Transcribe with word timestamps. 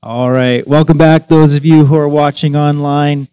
All 0.00 0.30
right. 0.30 0.64
Welcome 0.64 0.96
back, 0.96 1.26
those 1.26 1.54
of 1.54 1.64
you 1.64 1.84
who 1.84 1.96
are 1.96 2.08
watching 2.08 2.54
online. 2.54 3.26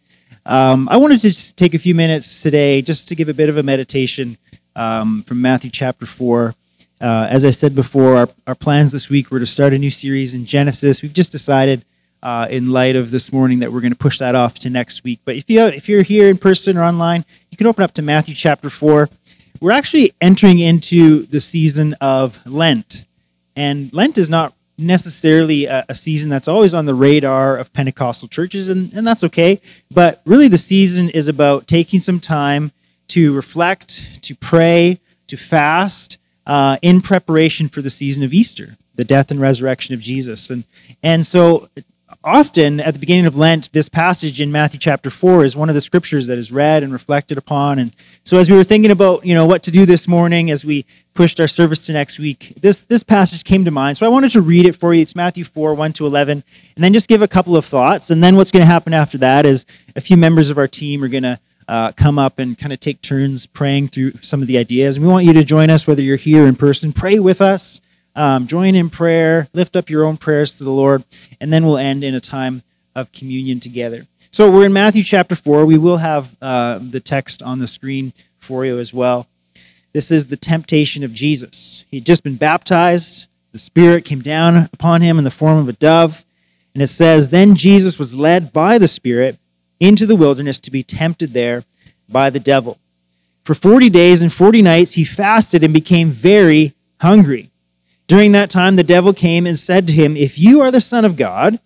Um, 0.47 0.89
I 0.89 0.97
wanted 0.97 1.21
to 1.21 1.53
take 1.53 1.75
a 1.75 1.79
few 1.79 1.93
minutes 1.93 2.41
today 2.41 2.81
just 2.81 3.07
to 3.09 3.15
give 3.15 3.29
a 3.29 3.35
bit 3.35 3.49
of 3.49 3.57
a 3.57 3.63
meditation 3.63 4.35
um, 4.75 5.21
from 5.27 5.39
Matthew 5.39 5.69
chapter 5.69 6.07
4. 6.07 6.55
Uh, 6.99 7.27
as 7.29 7.45
I 7.45 7.51
said 7.51 7.75
before, 7.75 8.17
our, 8.17 8.29
our 8.47 8.55
plans 8.55 8.91
this 8.91 9.09
week 9.09 9.29
were 9.29 9.39
to 9.39 9.45
start 9.45 9.73
a 9.73 9.77
new 9.77 9.91
series 9.91 10.33
in 10.33 10.47
Genesis. 10.47 11.03
We've 11.03 11.13
just 11.13 11.31
decided, 11.31 11.85
uh, 12.23 12.47
in 12.49 12.71
light 12.71 12.95
of 12.95 13.11
this 13.11 13.31
morning, 13.31 13.59
that 13.59 13.71
we're 13.71 13.81
going 13.81 13.93
to 13.93 13.99
push 13.99 14.17
that 14.17 14.33
off 14.33 14.55
to 14.55 14.71
next 14.71 15.03
week. 15.03 15.19
But 15.23 15.35
if, 15.35 15.47
you, 15.47 15.63
if 15.65 15.87
you're 15.87 16.01
here 16.01 16.29
in 16.29 16.37
person 16.39 16.77
or 16.77 16.83
online, 16.83 17.23
you 17.51 17.57
can 17.57 17.67
open 17.67 17.83
up 17.83 17.91
to 17.93 18.01
Matthew 18.01 18.33
chapter 18.33 18.71
4. 18.71 19.07
We're 19.61 19.69
actually 19.69 20.15
entering 20.19 20.57
into 20.57 21.27
the 21.27 21.39
season 21.39 21.93
of 22.01 22.39
Lent. 22.43 23.05
And 23.55 23.93
Lent 23.93 24.17
is 24.17 24.31
not 24.31 24.55
necessarily 24.77 25.65
a, 25.65 25.85
a, 25.89 25.95
season 25.95 26.29
that's 26.29 26.47
always 26.47 26.73
on 26.73 26.85
the 26.85 26.93
radar 26.93 27.57
of 27.57 27.71
Pentecostal 27.73 28.27
churches, 28.27 28.69
and, 28.69 28.91
and 28.93 29.05
that's 29.05 29.23
okay. 29.23 29.61
But 29.91 30.21
really, 30.25 30.47
the 30.47 30.57
season 30.57 31.09
is 31.11 31.27
about 31.27 31.67
taking 31.67 31.99
some 31.99 32.19
time 32.19 32.71
to 33.09 33.33
reflect, 33.33 34.21
to 34.23 34.35
pray, 34.35 34.99
to 35.27 35.37
fast 35.37 36.17
uh, 36.45 36.77
in 36.81 37.01
preparation 37.01 37.69
for 37.69 37.81
the 37.81 37.89
season 37.89 38.23
of 38.23 38.33
Easter, 38.33 38.77
the 38.95 39.05
death 39.05 39.31
and 39.31 39.39
resurrection 39.39 39.95
of 39.95 40.01
Jesus. 40.01 40.49
And, 40.49 40.63
and 41.03 41.25
so, 41.25 41.69
often 42.23 42.79
at 42.79 42.93
the 42.93 42.99
beginning 42.99 43.25
of 43.25 43.35
Lent, 43.35 43.71
this 43.71 43.89
passage 43.89 44.41
in 44.41 44.51
Matthew 44.51 44.79
chapter 44.79 45.09
4 45.09 45.43
is 45.43 45.55
one 45.55 45.69
of 45.69 45.75
the 45.75 45.81
scriptures 45.81 46.27
that 46.27 46.37
is 46.37 46.51
read 46.51 46.83
and 46.83 46.93
reflected 46.93 47.37
upon. 47.37 47.79
And 47.79 47.95
so 48.23 48.37
as 48.37 48.49
we 48.49 48.57
were 48.57 48.63
thinking 48.63 48.91
about, 48.91 49.25
you 49.25 49.33
know, 49.33 49.45
what 49.45 49.63
to 49.63 49.71
do 49.71 49.85
this 49.85 50.07
morning 50.07 50.51
as 50.51 50.63
we 50.63 50.85
pushed 51.13 51.39
our 51.39 51.47
service 51.47 51.85
to 51.85 51.93
next 51.93 52.19
week, 52.19 52.53
this, 52.61 52.83
this 52.83 53.03
passage 53.03 53.43
came 53.43 53.65
to 53.65 53.71
mind. 53.71 53.97
So 53.97 54.05
I 54.05 54.09
wanted 54.09 54.31
to 54.31 54.41
read 54.41 54.65
it 54.65 54.75
for 54.75 54.93
you. 54.93 55.01
It's 55.01 55.15
Matthew 55.15 55.43
4, 55.43 55.73
1 55.73 55.93
to 55.93 56.05
11, 56.05 56.43
and 56.75 56.83
then 56.83 56.93
just 56.93 57.07
give 57.07 57.21
a 57.21 57.27
couple 57.27 57.55
of 57.57 57.65
thoughts. 57.65 58.11
And 58.11 58.23
then 58.23 58.35
what's 58.35 58.51
going 58.51 58.61
to 58.61 58.71
happen 58.71 58.93
after 58.93 59.17
that 59.19 59.45
is 59.45 59.65
a 59.95 60.01
few 60.01 60.17
members 60.17 60.49
of 60.49 60.57
our 60.57 60.67
team 60.67 61.03
are 61.03 61.07
going 61.07 61.23
to 61.23 61.39
uh, 61.67 61.91
come 61.93 62.19
up 62.19 62.37
and 62.37 62.57
kind 62.57 62.71
of 62.71 62.79
take 62.79 63.01
turns 63.01 63.47
praying 63.47 63.87
through 63.87 64.13
some 64.21 64.41
of 64.41 64.47
the 64.47 64.57
ideas. 64.57 64.97
And 64.97 65.05
we 65.05 65.11
want 65.11 65.25
you 65.25 65.33
to 65.33 65.43
join 65.43 65.71
us, 65.71 65.87
whether 65.87 66.01
you're 66.01 66.17
here 66.17 66.45
in 66.45 66.55
person, 66.55 66.93
pray 66.93 67.17
with 67.17 67.41
us 67.41 67.81
um, 68.15 68.47
join 68.47 68.75
in 68.75 68.89
prayer, 68.89 69.47
lift 69.53 69.75
up 69.75 69.89
your 69.89 70.05
own 70.05 70.17
prayers 70.17 70.57
to 70.57 70.63
the 70.63 70.71
Lord, 70.71 71.03
and 71.39 71.51
then 71.51 71.65
we'll 71.65 71.77
end 71.77 72.03
in 72.03 72.15
a 72.15 72.21
time 72.21 72.63
of 72.95 73.11
communion 73.11 73.59
together. 73.59 74.07
So 74.31 74.49
we're 74.49 74.65
in 74.65 74.73
Matthew 74.73 75.03
chapter 75.03 75.35
4. 75.35 75.65
We 75.65 75.77
will 75.77 75.97
have 75.97 76.35
uh, 76.41 76.79
the 76.81 76.99
text 76.99 77.41
on 77.41 77.59
the 77.59 77.67
screen 77.67 78.13
for 78.39 78.65
you 78.65 78.79
as 78.79 78.93
well. 78.93 79.27
This 79.93 80.11
is 80.11 80.27
the 80.27 80.37
temptation 80.37 81.03
of 81.03 81.13
Jesus. 81.13 81.85
He'd 81.89 82.05
just 82.05 82.23
been 82.23 82.35
baptized, 82.35 83.27
the 83.53 83.59
Spirit 83.59 84.03
came 84.03 84.21
down 84.21 84.69
upon 84.73 85.01
him 85.01 85.17
in 85.17 85.23
the 85.23 85.31
form 85.31 85.57
of 85.57 85.69
a 85.69 85.73
dove. 85.73 86.25
And 86.73 86.83
it 86.83 86.89
says, 86.89 87.29
Then 87.29 87.55
Jesus 87.55 87.97
was 87.97 88.13
led 88.13 88.51
by 88.51 88.77
the 88.77 88.89
Spirit 88.89 89.39
into 89.79 90.05
the 90.05 90.17
wilderness 90.17 90.59
to 90.59 90.71
be 90.71 90.83
tempted 90.83 91.31
there 91.31 91.63
by 92.09 92.29
the 92.29 92.39
devil. 92.41 92.77
For 93.45 93.53
40 93.53 93.89
days 93.89 94.21
and 94.21 94.33
40 94.33 94.61
nights 94.61 94.91
he 94.91 95.05
fasted 95.05 95.63
and 95.63 95.73
became 95.73 96.11
very 96.11 96.75
hungry. 96.99 97.51
During 98.07 98.33
that 98.33 98.51
time, 98.51 98.75
the 98.75 98.83
devil 98.83 99.13
came 99.13 99.47
and 99.47 99.57
said 99.57 99.87
to 99.87 99.93
him, 99.93 100.15
If 100.15 100.37
you 100.37 100.61
are 100.61 100.71
the 100.71 100.81
Son 100.81 101.05
of 101.05 101.15
God, 101.17 101.59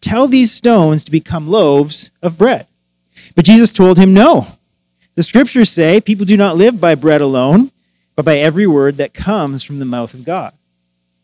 tell 0.00 0.26
these 0.26 0.52
stones 0.52 1.04
to 1.04 1.10
become 1.10 1.48
loaves 1.48 2.10
of 2.22 2.38
bread. 2.38 2.66
But 3.34 3.44
Jesus 3.44 3.72
told 3.72 3.98
him, 3.98 4.14
No. 4.14 4.46
The 5.14 5.22
scriptures 5.22 5.70
say, 5.70 6.00
People 6.00 6.24
do 6.24 6.36
not 6.36 6.56
live 6.56 6.80
by 6.80 6.94
bread 6.94 7.20
alone, 7.20 7.70
but 8.16 8.24
by 8.24 8.38
every 8.38 8.66
word 8.66 8.96
that 8.96 9.12
comes 9.12 9.62
from 9.62 9.78
the 9.78 9.84
mouth 9.84 10.14
of 10.14 10.24
God. 10.24 10.54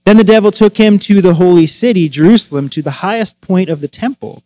Then 0.04 0.16
the 0.16 0.24
devil 0.24 0.50
took 0.50 0.76
him 0.76 0.98
to 1.00 1.20
the 1.20 1.34
holy 1.34 1.66
city, 1.66 2.08
Jerusalem, 2.08 2.68
to 2.70 2.82
the 2.82 2.90
highest 2.90 3.40
point 3.40 3.68
of 3.68 3.80
the 3.80 3.88
temple, 3.88 4.42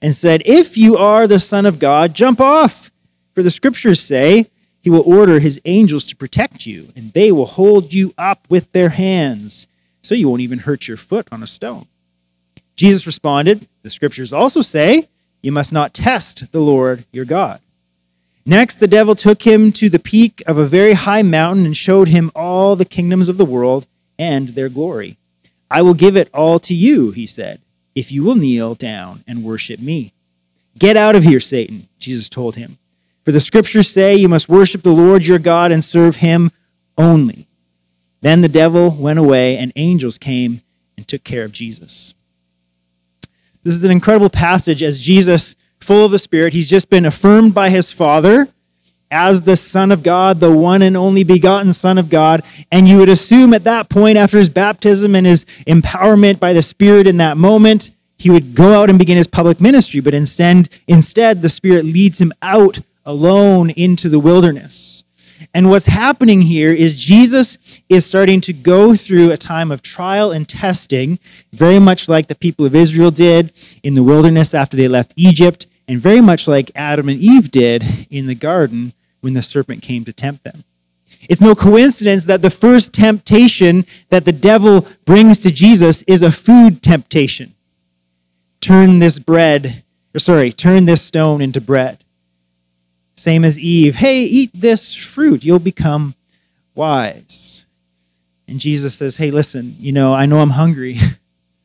and 0.00 0.14
said, 0.14 0.42
If 0.44 0.76
you 0.76 0.96
are 0.96 1.26
the 1.26 1.38
Son 1.38 1.66
of 1.66 1.78
God, 1.78 2.14
jump 2.14 2.40
off. 2.40 2.90
For 3.34 3.42
the 3.42 3.50
scriptures 3.50 4.00
say, 4.00 4.50
he 4.82 4.90
will 4.90 5.02
order 5.06 5.38
his 5.38 5.60
angels 5.64 6.04
to 6.04 6.16
protect 6.16 6.66
you, 6.66 6.92
and 6.96 7.12
they 7.12 7.30
will 7.30 7.46
hold 7.46 7.92
you 7.92 8.12
up 8.18 8.44
with 8.48 8.70
their 8.72 8.88
hands, 8.88 9.68
so 10.02 10.14
you 10.14 10.28
won't 10.28 10.42
even 10.42 10.58
hurt 10.58 10.88
your 10.88 10.96
foot 10.96 11.28
on 11.30 11.42
a 11.42 11.46
stone. 11.46 11.86
Jesus 12.74 13.06
responded, 13.06 13.68
The 13.82 13.90
scriptures 13.90 14.32
also 14.32 14.60
say, 14.60 15.08
You 15.40 15.52
must 15.52 15.72
not 15.72 15.94
test 15.94 16.50
the 16.50 16.60
Lord 16.60 17.04
your 17.12 17.24
God. 17.24 17.60
Next, 18.44 18.80
the 18.80 18.88
devil 18.88 19.14
took 19.14 19.42
him 19.42 19.70
to 19.72 19.88
the 19.88 20.00
peak 20.00 20.42
of 20.48 20.58
a 20.58 20.66
very 20.66 20.94
high 20.94 21.22
mountain 21.22 21.64
and 21.64 21.76
showed 21.76 22.08
him 22.08 22.32
all 22.34 22.74
the 22.74 22.84
kingdoms 22.84 23.28
of 23.28 23.38
the 23.38 23.44
world 23.44 23.86
and 24.18 24.48
their 24.48 24.68
glory. 24.68 25.16
I 25.70 25.82
will 25.82 25.94
give 25.94 26.16
it 26.16 26.28
all 26.34 26.58
to 26.60 26.74
you, 26.74 27.12
he 27.12 27.26
said, 27.26 27.60
if 27.94 28.10
you 28.10 28.24
will 28.24 28.34
kneel 28.34 28.74
down 28.74 29.22
and 29.28 29.44
worship 29.44 29.78
me. 29.78 30.12
Get 30.76 30.96
out 30.96 31.14
of 31.14 31.22
here, 31.22 31.40
Satan, 31.40 31.88
Jesus 32.00 32.28
told 32.28 32.56
him. 32.56 32.78
For 33.24 33.32
the 33.32 33.40
scriptures 33.40 33.88
say, 33.88 34.14
You 34.14 34.28
must 34.28 34.48
worship 34.48 34.82
the 34.82 34.90
Lord 34.90 35.26
your 35.26 35.38
God 35.38 35.72
and 35.72 35.84
serve 35.84 36.16
him 36.16 36.50
only. 36.98 37.48
Then 38.20 38.40
the 38.40 38.48
devil 38.48 38.90
went 38.90 39.18
away, 39.18 39.58
and 39.58 39.72
angels 39.76 40.18
came 40.18 40.62
and 40.96 41.06
took 41.06 41.24
care 41.24 41.44
of 41.44 41.52
Jesus. 41.52 42.14
This 43.64 43.74
is 43.74 43.84
an 43.84 43.90
incredible 43.90 44.30
passage 44.30 44.82
as 44.82 45.00
Jesus, 45.00 45.54
full 45.80 46.04
of 46.04 46.12
the 46.12 46.18
Spirit, 46.18 46.52
he's 46.52 46.68
just 46.68 46.88
been 46.88 47.06
affirmed 47.06 47.54
by 47.54 47.70
his 47.70 47.90
Father 47.90 48.48
as 49.10 49.42
the 49.42 49.56
Son 49.56 49.92
of 49.92 50.02
God, 50.02 50.40
the 50.40 50.50
one 50.50 50.82
and 50.82 50.96
only 50.96 51.22
begotten 51.22 51.72
Son 51.72 51.98
of 51.98 52.08
God. 52.08 52.42
And 52.70 52.88
you 52.88 52.98
would 52.98 53.10
assume 53.10 53.52
at 53.52 53.64
that 53.64 53.88
point, 53.88 54.16
after 54.16 54.38
his 54.38 54.48
baptism 54.48 55.14
and 55.14 55.26
his 55.26 55.44
empowerment 55.66 56.40
by 56.40 56.54
the 56.54 56.62
Spirit 56.62 57.06
in 57.06 57.18
that 57.18 57.36
moment, 57.36 57.90
he 58.16 58.30
would 58.30 58.54
go 58.54 58.80
out 58.80 58.88
and 58.88 58.98
begin 58.98 59.16
his 59.16 59.26
public 59.26 59.60
ministry. 59.60 60.00
But 60.00 60.14
instead, 60.14 60.70
instead 60.86 61.42
the 61.42 61.48
Spirit 61.48 61.84
leads 61.84 62.18
him 62.18 62.32
out 62.40 62.80
alone 63.04 63.70
into 63.70 64.08
the 64.08 64.18
wilderness. 64.18 65.04
And 65.54 65.68
what's 65.68 65.86
happening 65.86 66.40
here 66.42 66.72
is 66.72 66.96
Jesus 66.96 67.58
is 67.88 68.06
starting 68.06 68.40
to 68.42 68.52
go 68.52 68.94
through 68.96 69.32
a 69.32 69.36
time 69.36 69.70
of 69.70 69.82
trial 69.82 70.32
and 70.32 70.48
testing, 70.48 71.18
very 71.52 71.78
much 71.78 72.08
like 72.08 72.28
the 72.28 72.34
people 72.34 72.64
of 72.64 72.74
Israel 72.74 73.10
did 73.10 73.52
in 73.82 73.94
the 73.94 74.02
wilderness 74.02 74.54
after 74.54 74.76
they 74.76 74.88
left 74.88 75.12
Egypt, 75.16 75.66
and 75.88 76.00
very 76.00 76.20
much 76.20 76.46
like 76.46 76.70
Adam 76.74 77.08
and 77.08 77.20
Eve 77.20 77.50
did 77.50 78.06
in 78.10 78.26
the 78.26 78.34
garden 78.34 78.92
when 79.20 79.34
the 79.34 79.42
serpent 79.42 79.82
came 79.82 80.04
to 80.04 80.12
tempt 80.12 80.44
them. 80.44 80.64
It's 81.28 81.40
no 81.40 81.54
coincidence 81.54 82.24
that 82.24 82.42
the 82.42 82.50
first 82.50 82.92
temptation 82.92 83.86
that 84.10 84.24
the 84.24 84.32
devil 84.32 84.86
brings 85.04 85.38
to 85.38 85.50
Jesus 85.50 86.02
is 86.02 86.22
a 86.22 86.32
food 86.32 86.82
temptation. 86.82 87.54
Turn 88.60 88.98
this 88.98 89.18
bread, 89.18 89.84
or 90.14 90.18
sorry, 90.18 90.52
turn 90.52 90.84
this 90.84 91.02
stone 91.02 91.40
into 91.40 91.60
bread. 91.60 92.01
Same 93.16 93.44
as 93.44 93.58
Eve. 93.58 93.94
Hey, 93.94 94.24
eat 94.24 94.50
this 94.54 94.94
fruit. 94.94 95.44
You'll 95.44 95.58
become 95.58 96.14
wise. 96.74 97.66
And 98.48 98.58
Jesus 98.58 98.94
says, 98.94 99.16
Hey, 99.16 99.30
listen, 99.30 99.76
you 99.78 99.92
know, 99.92 100.14
I 100.14 100.26
know 100.26 100.40
I'm 100.40 100.50
hungry, 100.50 100.98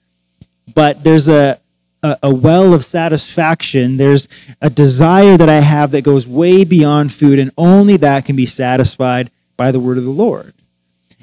but 0.73 1.03
there's 1.03 1.27
a, 1.27 1.59
a, 2.03 2.17
a, 2.23 2.33
well 2.33 2.73
of 2.73 2.85
satisfaction. 2.85 3.97
There's 3.97 4.27
a 4.61 4.69
desire 4.69 5.37
that 5.37 5.49
I 5.49 5.59
have 5.59 5.91
that 5.91 6.03
goes 6.03 6.27
way 6.27 6.63
beyond 6.63 7.13
food, 7.13 7.39
and 7.39 7.51
only 7.57 7.97
that 7.97 8.25
can 8.25 8.35
be 8.35 8.45
satisfied 8.45 9.31
by 9.55 9.71
the 9.71 9.79
word 9.79 9.97
of 9.97 10.03
the 10.03 10.09
Lord. 10.09 10.53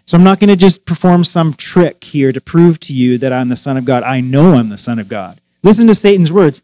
So 0.06 0.18
I'm 0.18 0.24
not 0.24 0.38
going 0.38 0.48
to 0.48 0.56
just 0.56 0.84
perform 0.84 1.24
some 1.24 1.54
trick 1.54 2.04
here 2.04 2.30
to 2.32 2.40
prove 2.40 2.78
to 2.80 2.92
you 2.92 3.16
that 3.18 3.32
I'm 3.32 3.48
the 3.48 3.56
Son 3.56 3.76
of 3.76 3.86
God. 3.86 4.02
I 4.02 4.20
know 4.20 4.54
I'm 4.54 4.68
the 4.68 4.76
Son 4.76 4.98
of 4.98 5.08
God. 5.08 5.40
Listen 5.62 5.86
to 5.86 5.94
Satan's 5.94 6.32
words 6.32 6.60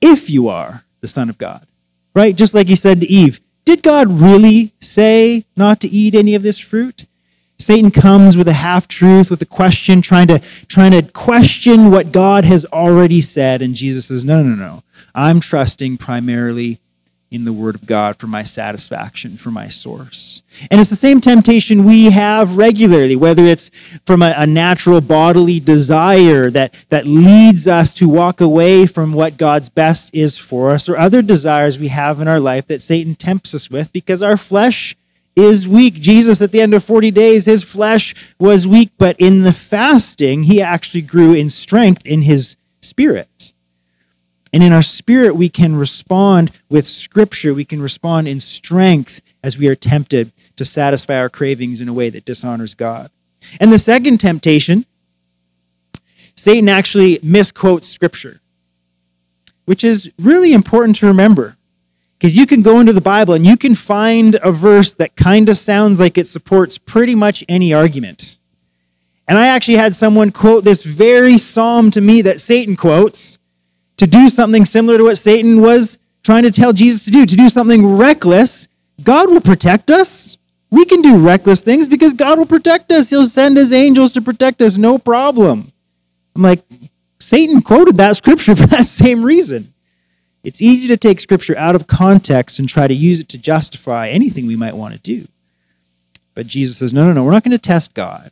if 0.00 0.28
you 0.30 0.48
are 0.48 0.82
the 1.00 1.06
Son 1.06 1.28
of 1.28 1.38
God 1.38 1.64
right? 2.14 2.34
Just 2.34 2.54
like 2.54 2.66
he 2.66 2.76
said 2.76 3.00
to 3.00 3.06
Eve, 3.08 3.40
did 3.64 3.82
God 3.82 4.20
really 4.20 4.72
say 4.80 5.44
not 5.56 5.80
to 5.80 5.88
eat 5.88 6.14
any 6.14 6.34
of 6.34 6.42
this 6.42 6.58
fruit? 6.58 7.06
Satan 7.58 7.90
comes 7.90 8.36
with 8.36 8.48
a 8.48 8.54
half 8.54 8.88
truth, 8.88 9.30
with 9.30 9.42
a 9.42 9.46
question, 9.46 10.00
trying 10.00 10.28
to, 10.28 10.40
trying 10.66 10.92
to 10.92 11.02
question 11.02 11.90
what 11.90 12.10
God 12.10 12.44
has 12.44 12.64
already 12.66 13.20
said. 13.20 13.60
And 13.60 13.74
Jesus 13.74 14.06
says, 14.06 14.24
No, 14.24 14.42
no, 14.42 14.54
no. 14.54 14.82
I'm 15.14 15.40
trusting 15.40 15.98
primarily 15.98 16.80
in 17.30 17.44
the 17.44 17.52
Word 17.52 17.76
of 17.76 17.86
God 17.86 18.16
for 18.16 18.26
my 18.26 18.42
satisfaction, 18.42 19.36
for 19.36 19.52
my 19.52 19.68
source. 19.68 20.42
And 20.68 20.80
it's 20.80 20.90
the 20.90 20.96
same 20.96 21.20
temptation 21.20 21.84
we 21.84 22.06
have 22.06 22.56
regularly, 22.56 23.14
whether 23.14 23.44
it's 23.44 23.70
from 24.04 24.20
a, 24.20 24.34
a, 24.36 24.46
natural 24.48 25.00
bodily 25.00 25.60
desire 25.60 26.50
that, 26.50 26.74
that 26.88 27.06
leads 27.06 27.68
us 27.68 27.94
to 27.94 28.08
walk 28.08 28.40
away 28.40 28.84
from 28.86 29.12
what 29.12 29.36
God's 29.36 29.68
best 29.68 30.10
is 30.12 30.36
for 30.36 30.70
us, 30.70 30.88
or 30.88 30.98
other 30.98 31.22
desires 31.22 31.78
we 31.78 31.88
have 31.88 32.20
in 32.20 32.26
our 32.26 32.40
life 32.40 32.66
that 32.66 32.82
Satan 32.82 33.14
tempts 33.14 33.54
us 33.54 33.70
with 33.70 33.92
because 33.92 34.24
our 34.24 34.36
flesh 34.36 34.96
is 35.36 35.68
weak. 35.68 35.94
Jesus, 35.94 36.40
at 36.40 36.50
the 36.50 36.60
end 36.60 36.74
of 36.74 36.82
40 36.82 37.12
days, 37.12 37.44
his 37.44 37.62
flesh 37.62 38.12
was 38.40 38.66
weak, 38.66 38.90
but 38.98 39.14
in 39.20 39.42
the 39.42 39.52
fasting, 39.52 40.42
he 40.42 40.60
actually 40.60 41.02
grew 41.02 41.32
in 41.32 41.48
strength 41.48 42.04
in 42.04 42.22
his 42.22 42.56
spirit. 42.80 43.28
And 44.52 44.62
in 44.62 44.72
our 44.72 44.82
spirit, 44.82 45.36
we 45.36 45.48
can 45.48 45.76
respond 45.76 46.52
with 46.68 46.86
Scripture. 46.88 47.54
We 47.54 47.64
can 47.64 47.80
respond 47.80 48.28
in 48.28 48.40
strength 48.40 49.20
as 49.42 49.56
we 49.56 49.68
are 49.68 49.76
tempted 49.76 50.32
to 50.56 50.64
satisfy 50.64 51.18
our 51.18 51.28
cravings 51.28 51.80
in 51.80 51.88
a 51.88 51.92
way 51.92 52.10
that 52.10 52.24
dishonors 52.24 52.74
God. 52.74 53.10
And 53.60 53.72
the 53.72 53.78
second 53.78 54.18
temptation 54.18 54.84
Satan 56.40 56.70
actually 56.70 57.20
misquotes 57.22 57.86
Scripture, 57.88 58.40
which 59.66 59.84
is 59.84 60.10
really 60.18 60.54
important 60.54 60.96
to 60.96 61.06
remember. 61.06 61.56
Because 62.18 62.34
you 62.34 62.46
can 62.46 62.62
go 62.62 62.80
into 62.80 62.92
the 62.92 63.00
Bible 63.00 63.34
and 63.34 63.46
you 63.46 63.56
can 63.56 63.74
find 63.74 64.38
a 64.42 64.50
verse 64.50 64.94
that 64.94 65.16
kind 65.16 65.48
of 65.48 65.58
sounds 65.58 66.00
like 66.00 66.18
it 66.18 66.28
supports 66.28 66.78
pretty 66.78 67.14
much 67.14 67.44
any 67.48 67.74
argument. 67.74 68.38
And 69.28 69.38
I 69.38 69.48
actually 69.48 69.76
had 69.76 69.94
someone 69.94 70.30
quote 70.30 70.64
this 70.64 70.82
very 70.82 71.38
psalm 71.38 71.90
to 71.92 72.00
me 72.00 72.22
that 72.22 72.40
Satan 72.40 72.76
quotes 72.76 73.29
to 74.00 74.06
do 74.06 74.30
something 74.30 74.64
similar 74.64 74.96
to 74.96 75.04
what 75.04 75.18
Satan 75.18 75.60
was 75.60 75.98
trying 76.22 76.42
to 76.44 76.50
tell 76.50 76.72
Jesus 76.72 77.04
to 77.04 77.10
do, 77.10 77.26
to 77.26 77.36
do 77.36 77.50
something 77.50 77.96
reckless. 77.96 78.66
God 79.02 79.28
will 79.28 79.42
protect 79.42 79.90
us. 79.90 80.38
We 80.70 80.86
can 80.86 81.02
do 81.02 81.18
reckless 81.18 81.60
things 81.60 81.86
because 81.86 82.14
God 82.14 82.38
will 82.38 82.46
protect 82.46 82.90
us. 82.92 83.10
He'll 83.10 83.26
send 83.26 83.58
his 83.58 83.74
angels 83.74 84.14
to 84.14 84.22
protect 84.22 84.62
us, 84.62 84.78
no 84.78 84.96
problem. 84.96 85.70
I'm 86.34 86.40
like, 86.40 86.62
Satan 87.18 87.60
quoted 87.60 87.98
that 87.98 88.16
scripture 88.16 88.56
for 88.56 88.66
that 88.68 88.88
same 88.88 89.22
reason. 89.22 89.74
It's 90.42 90.62
easy 90.62 90.88
to 90.88 90.96
take 90.96 91.20
scripture 91.20 91.58
out 91.58 91.74
of 91.74 91.86
context 91.86 92.58
and 92.58 92.66
try 92.66 92.88
to 92.88 92.94
use 92.94 93.20
it 93.20 93.28
to 93.28 93.38
justify 93.38 94.08
anything 94.08 94.46
we 94.46 94.56
might 94.56 94.76
want 94.76 94.94
to 94.94 95.00
do. 95.00 95.28
But 96.32 96.46
Jesus 96.46 96.78
says, 96.78 96.94
no, 96.94 97.04
no, 97.04 97.12
no, 97.12 97.22
we're 97.22 97.32
not 97.32 97.44
going 97.44 97.50
to 97.50 97.58
test 97.58 97.92
God. 97.92 98.30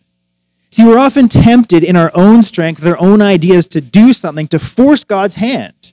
See, 0.70 0.85
we're 0.85 0.99
often 0.99 1.29
tempted 1.29 1.82
in 1.82 1.97
our 1.97 2.11
own 2.15 2.43
strength, 2.43 2.85
our 2.85 3.00
own 3.00 3.23
ideas, 3.23 3.67
to 3.69 3.81
do 3.81 4.12
something 4.12 4.49
to 4.49 4.59
force 4.59 5.03
God's 5.03 5.35
hand. 5.35 5.93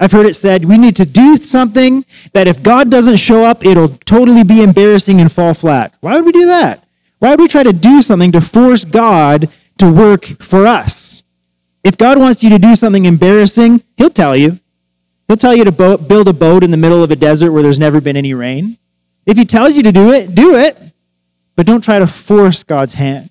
I've 0.00 0.12
heard 0.12 0.26
it 0.26 0.34
said 0.34 0.64
we 0.64 0.78
need 0.78 0.96
to 0.96 1.04
do 1.04 1.36
something 1.36 2.04
that 2.32 2.48
if 2.48 2.62
God 2.62 2.90
doesn't 2.90 3.18
show 3.18 3.44
up, 3.44 3.64
it'll 3.64 3.98
totally 4.06 4.42
be 4.42 4.62
embarrassing 4.62 5.20
and 5.20 5.30
fall 5.30 5.54
flat. 5.54 5.94
Why 6.00 6.16
would 6.16 6.24
we 6.24 6.32
do 6.32 6.46
that? 6.46 6.84
Why 7.18 7.30
would 7.30 7.40
we 7.40 7.48
try 7.48 7.62
to 7.62 7.72
do 7.72 8.00
something 8.00 8.32
to 8.32 8.40
force 8.40 8.84
God 8.84 9.50
to 9.78 9.90
work 9.90 10.42
for 10.42 10.66
us? 10.66 11.22
If 11.84 11.98
God 11.98 12.18
wants 12.18 12.42
you 12.42 12.50
to 12.50 12.58
do 12.58 12.74
something 12.74 13.04
embarrassing, 13.04 13.82
He'll 13.96 14.10
tell 14.10 14.34
you. 14.34 14.58
He'll 15.28 15.36
tell 15.36 15.54
you 15.54 15.64
to 15.64 15.72
bo- 15.72 15.98
build 15.98 16.28
a 16.28 16.32
boat 16.32 16.64
in 16.64 16.70
the 16.70 16.76
middle 16.76 17.04
of 17.04 17.10
a 17.10 17.16
desert 17.16 17.52
where 17.52 17.62
there's 17.62 17.78
never 17.78 18.00
been 18.00 18.16
any 18.16 18.34
rain. 18.34 18.78
If 19.26 19.36
He 19.36 19.44
tells 19.44 19.76
you 19.76 19.82
to 19.82 19.92
do 19.92 20.12
it, 20.12 20.34
do 20.34 20.56
it. 20.56 20.78
But 21.56 21.66
don't 21.66 21.84
try 21.84 21.98
to 21.98 22.06
force 22.06 22.64
God's 22.64 22.94
hand. 22.94 23.30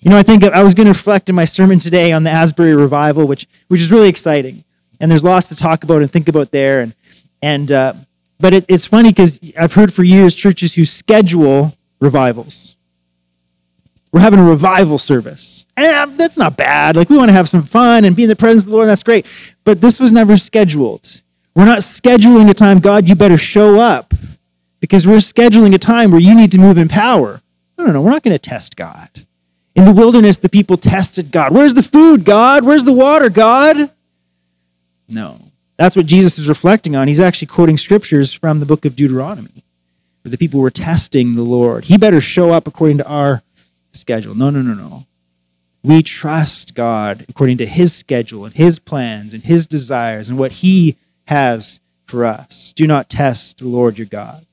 You 0.00 0.10
know, 0.10 0.16
I 0.16 0.22
think 0.22 0.44
I 0.44 0.62
was 0.62 0.74
going 0.74 0.86
to 0.86 0.92
reflect 0.92 1.28
in 1.28 1.34
my 1.34 1.44
sermon 1.44 1.78
today 1.78 2.12
on 2.12 2.24
the 2.24 2.30
Asbury 2.30 2.74
revival, 2.74 3.26
which, 3.26 3.46
which 3.68 3.80
is 3.80 3.90
really 3.90 4.08
exciting. 4.08 4.64
And 4.98 5.10
there's 5.10 5.24
lots 5.24 5.48
to 5.48 5.56
talk 5.56 5.84
about 5.84 6.00
and 6.00 6.10
think 6.10 6.28
about 6.28 6.50
there. 6.50 6.80
And, 6.80 6.94
and 7.42 7.70
uh, 7.70 7.94
but 8.38 8.54
it, 8.54 8.64
it's 8.68 8.86
funny 8.86 9.10
because 9.10 9.38
I've 9.58 9.74
heard 9.74 9.92
for 9.92 10.02
years 10.02 10.34
churches 10.34 10.74
who 10.74 10.86
schedule 10.86 11.74
revivals. 12.00 12.76
We're 14.12 14.20
having 14.20 14.40
a 14.40 14.44
revival 14.44 14.96
service. 14.98 15.66
And 15.76 16.18
that's 16.18 16.36
not 16.36 16.56
bad. 16.56 16.96
Like, 16.96 17.10
we 17.10 17.16
want 17.16 17.28
to 17.28 17.34
have 17.34 17.48
some 17.48 17.62
fun 17.62 18.04
and 18.04 18.16
be 18.16 18.24
in 18.24 18.28
the 18.28 18.36
presence 18.36 18.64
of 18.64 18.70
the 18.70 18.76
Lord, 18.76 18.88
that's 18.88 19.02
great. 19.02 19.26
But 19.64 19.80
this 19.80 20.00
was 20.00 20.10
never 20.10 20.36
scheduled. 20.36 21.22
We're 21.54 21.66
not 21.66 21.80
scheduling 21.80 22.48
a 22.50 22.54
time, 22.54 22.80
God, 22.80 23.08
you 23.08 23.14
better 23.14 23.38
show 23.38 23.78
up. 23.78 24.14
Because 24.80 25.06
we're 25.06 25.18
scheduling 25.18 25.74
a 25.74 25.78
time 25.78 26.10
where 26.10 26.20
you 26.20 26.34
need 26.34 26.50
to 26.52 26.58
move 26.58 26.78
in 26.78 26.88
power. 26.88 27.42
No, 27.76 27.84
no, 27.84 27.92
no. 27.92 28.00
We're 28.00 28.10
not 28.10 28.22
going 28.22 28.32
to 28.32 28.38
test 28.38 28.76
God. 28.76 29.26
In 29.80 29.86
the 29.86 29.92
wilderness, 29.92 30.36
the 30.36 30.50
people 30.50 30.76
tested 30.76 31.32
God. 31.32 31.54
Where's 31.54 31.72
the 31.72 31.82
food, 31.82 32.22
God? 32.26 32.66
Where's 32.66 32.84
the 32.84 32.92
water, 32.92 33.30
God? 33.30 33.90
No. 35.08 35.40
That's 35.78 35.96
what 35.96 36.04
Jesus 36.04 36.38
is 36.38 36.50
reflecting 36.50 36.94
on. 36.94 37.08
He's 37.08 37.18
actually 37.18 37.46
quoting 37.46 37.78
scriptures 37.78 38.30
from 38.30 38.60
the 38.60 38.66
book 38.66 38.84
of 38.84 38.94
Deuteronomy, 38.94 39.64
where 40.20 40.30
the 40.30 40.36
people 40.36 40.60
were 40.60 40.70
testing 40.70 41.34
the 41.34 41.40
Lord. 41.40 41.84
He 41.86 41.96
better 41.96 42.20
show 42.20 42.50
up 42.50 42.66
according 42.66 42.98
to 42.98 43.06
our 43.06 43.42
schedule. 43.92 44.34
No, 44.34 44.50
no, 44.50 44.60
no, 44.60 44.74
no. 44.74 45.06
We 45.82 46.02
trust 46.02 46.74
God 46.74 47.24
according 47.30 47.56
to 47.56 47.66
his 47.66 47.94
schedule 47.94 48.44
and 48.44 48.54
his 48.54 48.78
plans 48.78 49.32
and 49.32 49.42
his 49.42 49.66
desires 49.66 50.28
and 50.28 50.38
what 50.38 50.52
he 50.52 50.98
has 51.26 51.80
for 52.06 52.26
us. 52.26 52.74
Do 52.76 52.86
not 52.86 53.08
test 53.08 53.56
the 53.56 53.66
Lord 53.68 53.96
your 53.96 54.08
God. 54.08 54.44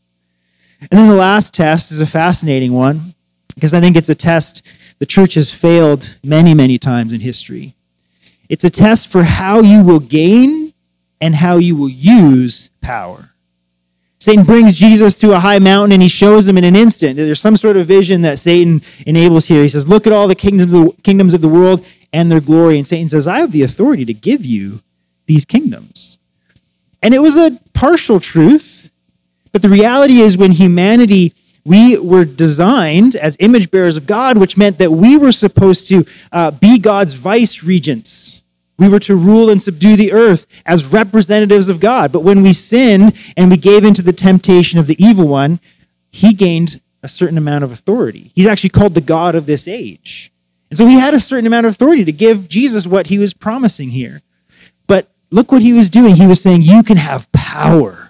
And 0.80 0.98
then 0.98 1.10
the 1.10 1.16
last 1.16 1.54
test 1.54 1.92
is 1.92 2.00
a 2.00 2.06
fascinating 2.06 2.72
one 2.72 3.14
because 3.56 3.74
I 3.74 3.82
think 3.82 3.98
it's 3.98 4.08
a 4.08 4.16
test 4.16 4.62
the 5.00 5.06
church 5.06 5.36
has 5.36 5.50
failed 5.52 6.18
many, 6.24 6.54
many 6.54 6.78
times 6.78 7.14
in 7.14 7.20
history. 7.20 7.76
It's 8.50 8.64
a 8.64 8.70
test 8.70 9.08
for 9.08 9.24
how 9.24 9.62
you 9.62 9.84
will 9.84 10.00
gain 10.00 10.74
and 11.22 11.36
how 11.36 11.58
you 11.58 11.76
will 11.76 11.90
use 11.90 12.70
power. 12.82 13.32
Satan 14.20 14.46
brings 14.46 14.74
Jesus 14.74 15.14
to 15.20 15.34
a 15.34 15.40
high 15.40 15.60
mountain 15.60 15.94
and 15.94 16.02
he 16.02 16.08
shows 16.08 16.48
him 16.48 16.58
in 16.58 16.64
an 16.64 16.76
instant. 16.76 17.18
There's 17.18 17.40
some 17.40 17.56
sort 17.56 17.78
of 17.78 17.88
vision 17.88 18.22
that 18.24 18.40
Satan 18.40 18.82
enables 19.06 19.46
here. 19.46 19.62
He 19.62 19.70
says, 19.70 19.88
Look 19.88 20.08
at 20.08 20.14
all 20.14 20.28
the 20.28 20.36
kingdoms 20.36 20.74
of 20.74 20.86
the, 20.86 21.02
kingdoms 21.04 21.34
of 21.34 21.42
the 21.42 21.48
world 21.48 21.86
and 22.14 22.32
their 22.32 22.42
glory. 22.42 22.78
And 22.78 22.88
Satan 22.88 23.10
says, 23.10 23.28
I 23.28 23.40
have 23.40 23.52
the 23.52 23.64
authority 23.64 24.06
to 24.06 24.14
give 24.14 24.44
you 24.44 24.82
these 25.28 25.46
kingdoms. 25.46 26.18
And 27.04 27.14
it 27.14 27.20
was 27.20 27.36
a 27.36 27.60
partial 27.74 28.20
truth, 28.20 28.90
but 29.52 29.62
the 29.62 29.70
reality 29.70 30.20
is 30.22 30.36
when 30.36 30.52
humanity 30.52 31.36
we 31.68 31.98
were 31.98 32.26
designed 32.26 33.16
as 33.16 33.36
image 33.40 33.70
bearers 33.70 33.98
of 33.98 34.08
God, 34.08 34.38
which 34.38 34.58
meant 34.58 34.78
that 34.78 34.92
we 34.92 35.18
were 35.18 35.32
supposed 35.32 35.88
to 35.90 36.06
uh, 36.32 36.52
be 36.52 36.80
God's 36.80 37.14
vice 37.14 37.62
regents. 37.62 38.42
We 38.80 38.88
were 38.88 39.00
to 39.00 39.16
rule 39.16 39.50
and 39.50 39.62
subdue 39.62 39.96
the 39.96 40.14
earth 40.14 40.48
as 40.66 40.86
representatives 40.86 41.68
of 41.68 41.80
God. 41.80 42.12
But 42.12 42.22
when 42.22 42.44
we 42.44 42.54
sinned 42.54 43.14
and 43.36 43.52
we 43.52 43.58
gave 43.58 43.84
into 43.84 44.02
the 44.02 44.14
temptation 44.14 44.80
of 44.80 44.88
the 44.88 45.04
evil 45.04 45.28
one, 45.28 45.60
he 46.12 46.34
gained 46.34 46.80
a 47.04 47.08
certain 47.08 47.38
amount 47.38 47.64
of 47.64 47.72
authority. 47.72 48.32
He's 48.34 48.48
actually 48.48 48.70
called 48.70 48.94
the 48.94 49.02
God 49.02 49.36
of 49.36 49.46
this 49.46 49.68
age. 49.68 50.32
And 50.70 50.78
so 50.78 50.86
he 50.86 51.00
had 51.00 51.14
a 51.14 51.20
certain 51.20 51.48
amount 51.48 51.66
of 51.66 51.72
authority 51.72 52.06
to 52.06 52.12
give 52.12 52.50
Jesus 52.50 52.88
what 52.88 53.08
he 53.08 53.18
was 53.18 53.34
promising 53.34 53.90
here. 53.90 54.22
But 54.86 55.10
look 55.32 55.52
what 55.52 55.62
he 55.62 55.74
was 55.74 55.90
doing. 55.90 56.16
He 56.16 56.28
was 56.28 56.42
saying, 56.42 56.62
You 56.62 56.84
can 56.84 56.98
have 56.98 57.32
power 57.32 58.07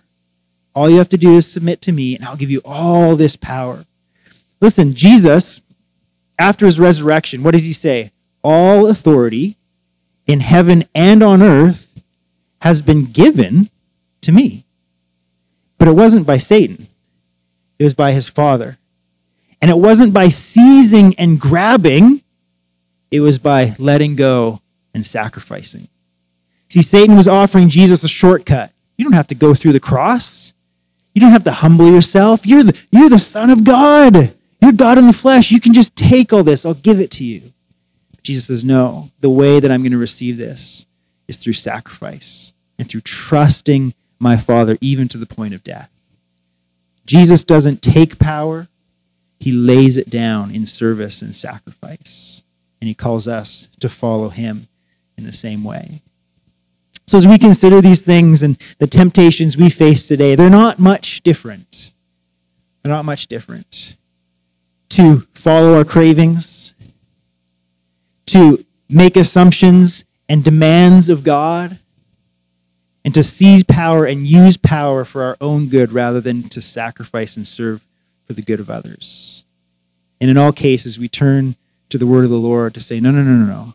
all 0.77 0.91
you 0.91 0.99
have 0.99 1.09
to 1.09 1.17
do 1.17 1.35
is 1.35 1.51
submit 1.51 1.81
to 1.81 1.91
me, 1.91 2.15
and 2.15 2.23
I'll 2.23 2.35
give 2.35 2.51
you 2.51 2.61
all 2.63 3.15
this 3.15 3.35
power. 3.35 3.83
Listen, 4.61 4.93
Jesus, 4.93 5.59
after 6.37 6.67
his 6.67 6.79
resurrection, 6.79 7.41
what 7.41 7.53
does 7.53 7.63
he 7.63 7.73
say? 7.73 8.11
All 8.43 8.85
authority 8.85 9.57
in 10.27 10.39
heaven 10.39 10.87
and 10.93 11.23
on 11.23 11.41
earth 11.41 11.99
has 12.61 12.81
been 12.81 13.05
given 13.05 13.71
to 14.21 14.31
me. 14.31 14.65
But 15.79 15.87
it 15.87 15.95
wasn't 15.95 16.27
by 16.27 16.37
Satan, 16.37 16.87
it 17.79 17.83
was 17.83 17.95
by 17.95 18.11
his 18.11 18.27
Father. 18.27 18.77
And 19.59 19.71
it 19.71 19.79
wasn't 19.79 20.13
by 20.13 20.29
seizing 20.29 21.15
and 21.15 21.41
grabbing, 21.41 22.21
it 23.09 23.21
was 23.21 23.39
by 23.39 23.75
letting 23.79 24.15
go 24.15 24.61
and 24.93 25.03
sacrificing. 25.03 25.87
See, 26.69 26.83
Satan 26.83 27.15
was 27.15 27.27
offering 27.27 27.69
Jesus 27.69 28.03
a 28.03 28.07
shortcut. 28.07 28.71
You 28.95 29.05
don't 29.05 29.13
have 29.13 29.25
to 29.27 29.35
go 29.35 29.55
through 29.55 29.73
the 29.73 29.79
cross. 29.79 30.53
You 31.17 31.21
don't 31.21 31.31
have 31.31 31.45
to 31.45 31.51
humble 31.51 31.89
yourself. 31.89 32.45
You're 32.45 32.61
the, 32.61 32.77
you're 32.91 33.09
the 33.09 33.17
Son 33.17 33.49
of 33.49 33.63
God. 33.63 34.35
You're 34.61 34.71
God 34.71 34.99
in 34.99 35.07
the 35.07 35.13
flesh. 35.13 35.49
You 35.49 35.59
can 35.59 35.73
just 35.73 35.95
take 35.95 36.31
all 36.31 36.43
this. 36.43 36.63
I'll 36.63 36.75
give 36.75 36.99
it 36.99 37.09
to 37.13 37.23
you. 37.23 37.53
Jesus 38.21 38.45
says, 38.45 38.63
No, 38.63 39.09
the 39.19 39.29
way 39.31 39.59
that 39.59 39.71
I'm 39.71 39.81
going 39.81 39.93
to 39.93 39.97
receive 39.97 40.37
this 40.37 40.85
is 41.27 41.37
through 41.37 41.53
sacrifice 41.53 42.53
and 42.77 42.87
through 42.87 43.01
trusting 43.01 43.95
my 44.19 44.37
Father, 44.37 44.77
even 44.79 45.07
to 45.07 45.17
the 45.17 45.25
point 45.25 45.55
of 45.55 45.63
death. 45.63 45.89
Jesus 47.07 47.43
doesn't 47.43 47.81
take 47.81 48.19
power, 48.19 48.67
he 49.39 49.51
lays 49.51 49.97
it 49.97 50.11
down 50.11 50.53
in 50.53 50.67
service 50.67 51.23
and 51.23 51.35
sacrifice. 51.35 52.43
And 52.79 52.87
he 52.87 52.93
calls 52.93 53.27
us 53.27 53.69
to 53.79 53.89
follow 53.89 54.29
him 54.29 54.67
in 55.17 55.25
the 55.25 55.33
same 55.33 55.63
way. 55.63 56.03
So, 57.07 57.17
as 57.17 57.25
we 57.25 57.37
consider 57.37 57.79
these 57.79 58.01
things 58.01 58.43
and 58.43 58.57
the 58.79 58.87
temptations 58.87 59.55
we 59.55 59.69
face 59.69 60.05
today, 60.05 60.35
they're 60.35 60.49
not 60.49 60.77
much 60.77 61.21
different. 61.23 61.93
They're 62.83 62.91
not 62.91 63.05
much 63.05 63.27
different. 63.27 63.95
To 64.89 65.25
follow 65.33 65.75
our 65.75 65.85
cravings, 65.85 66.73
to 68.27 68.65
make 68.89 69.15
assumptions 69.15 70.03
and 70.27 70.43
demands 70.43 71.07
of 71.07 71.23
God, 71.23 71.79
and 73.05 73.13
to 73.13 73.23
seize 73.23 73.63
power 73.63 74.03
and 74.03 74.27
use 74.27 74.57
power 74.57 75.05
for 75.05 75.23
our 75.23 75.37
own 75.39 75.69
good 75.69 75.93
rather 75.93 76.19
than 76.19 76.49
to 76.49 76.59
sacrifice 76.59 77.37
and 77.37 77.47
serve 77.47 77.81
for 78.25 78.33
the 78.33 78.41
good 78.41 78.59
of 78.59 78.69
others. 78.69 79.45
And 80.19 80.29
in 80.29 80.37
all 80.37 80.51
cases, 80.51 80.99
we 80.99 81.07
turn 81.07 81.55
to 81.87 81.97
the 81.97 82.05
word 82.05 82.25
of 82.25 82.29
the 82.29 82.35
Lord 82.35 82.73
to 82.73 82.81
say, 82.81 82.99
no, 82.99 83.11
no, 83.11 83.21
no, 83.21 83.31
no, 83.31 83.45
no. 83.45 83.73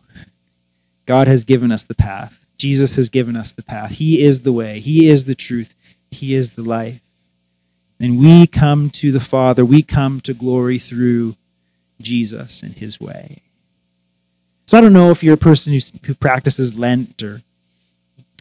God 1.07 1.27
has 1.27 1.43
given 1.43 1.71
us 1.71 1.83
the 1.83 1.95
path. 1.95 2.42
Jesus 2.57 2.95
has 2.95 3.09
given 3.09 3.35
us 3.35 3.51
the 3.51 3.63
path. 3.63 3.91
He 3.91 4.21
is 4.21 4.41
the 4.41 4.53
way, 4.53 4.79
He 4.79 5.09
is 5.09 5.25
the 5.25 5.35
truth, 5.35 5.73
He 6.11 6.35
is 6.35 6.53
the 6.53 6.63
life. 6.63 7.01
And 7.99 8.19
we 8.19 8.47
come 8.47 8.89
to 8.91 9.11
the 9.11 9.19
Father, 9.19 9.63
we 9.63 9.81
come 9.81 10.21
to 10.21 10.33
glory 10.33 10.79
through 10.79 11.35
Jesus 12.01 12.61
and 12.61 12.73
His 12.73 12.99
way. 12.99 13.41
So 14.67 14.77
I 14.77 14.81
don't 14.81 14.93
know 14.93 15.11
if 15.11 15.23
you're 15.23 15.33
a 15.33 15.37
person 15.37 15.77
who 16.05 16.15
practices 16.15 16.73
Lent 16.73 17.21
or 17.21 17.41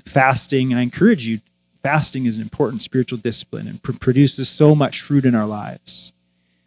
fasting, 0.06 0.72
and 0.72 0.78
I 0.78 0.82
encourage 0.82 1.26
you, 1.26 1.40
fasting 1.82 2.26
is 2.26 2.36
an 2.36 2.42
important 2.42 2.82
spiritual 2.82 3.18
discipline 3.18 3.66
and 3.66 3.82
pr- 3.82 3.92
produces 3.92 4.48
so 4.48 4.74
much 4.74 5.00
fruit 5.00 5.24
in 5.24 5.34
our 5.34 5.46
lives. 5.46 6.12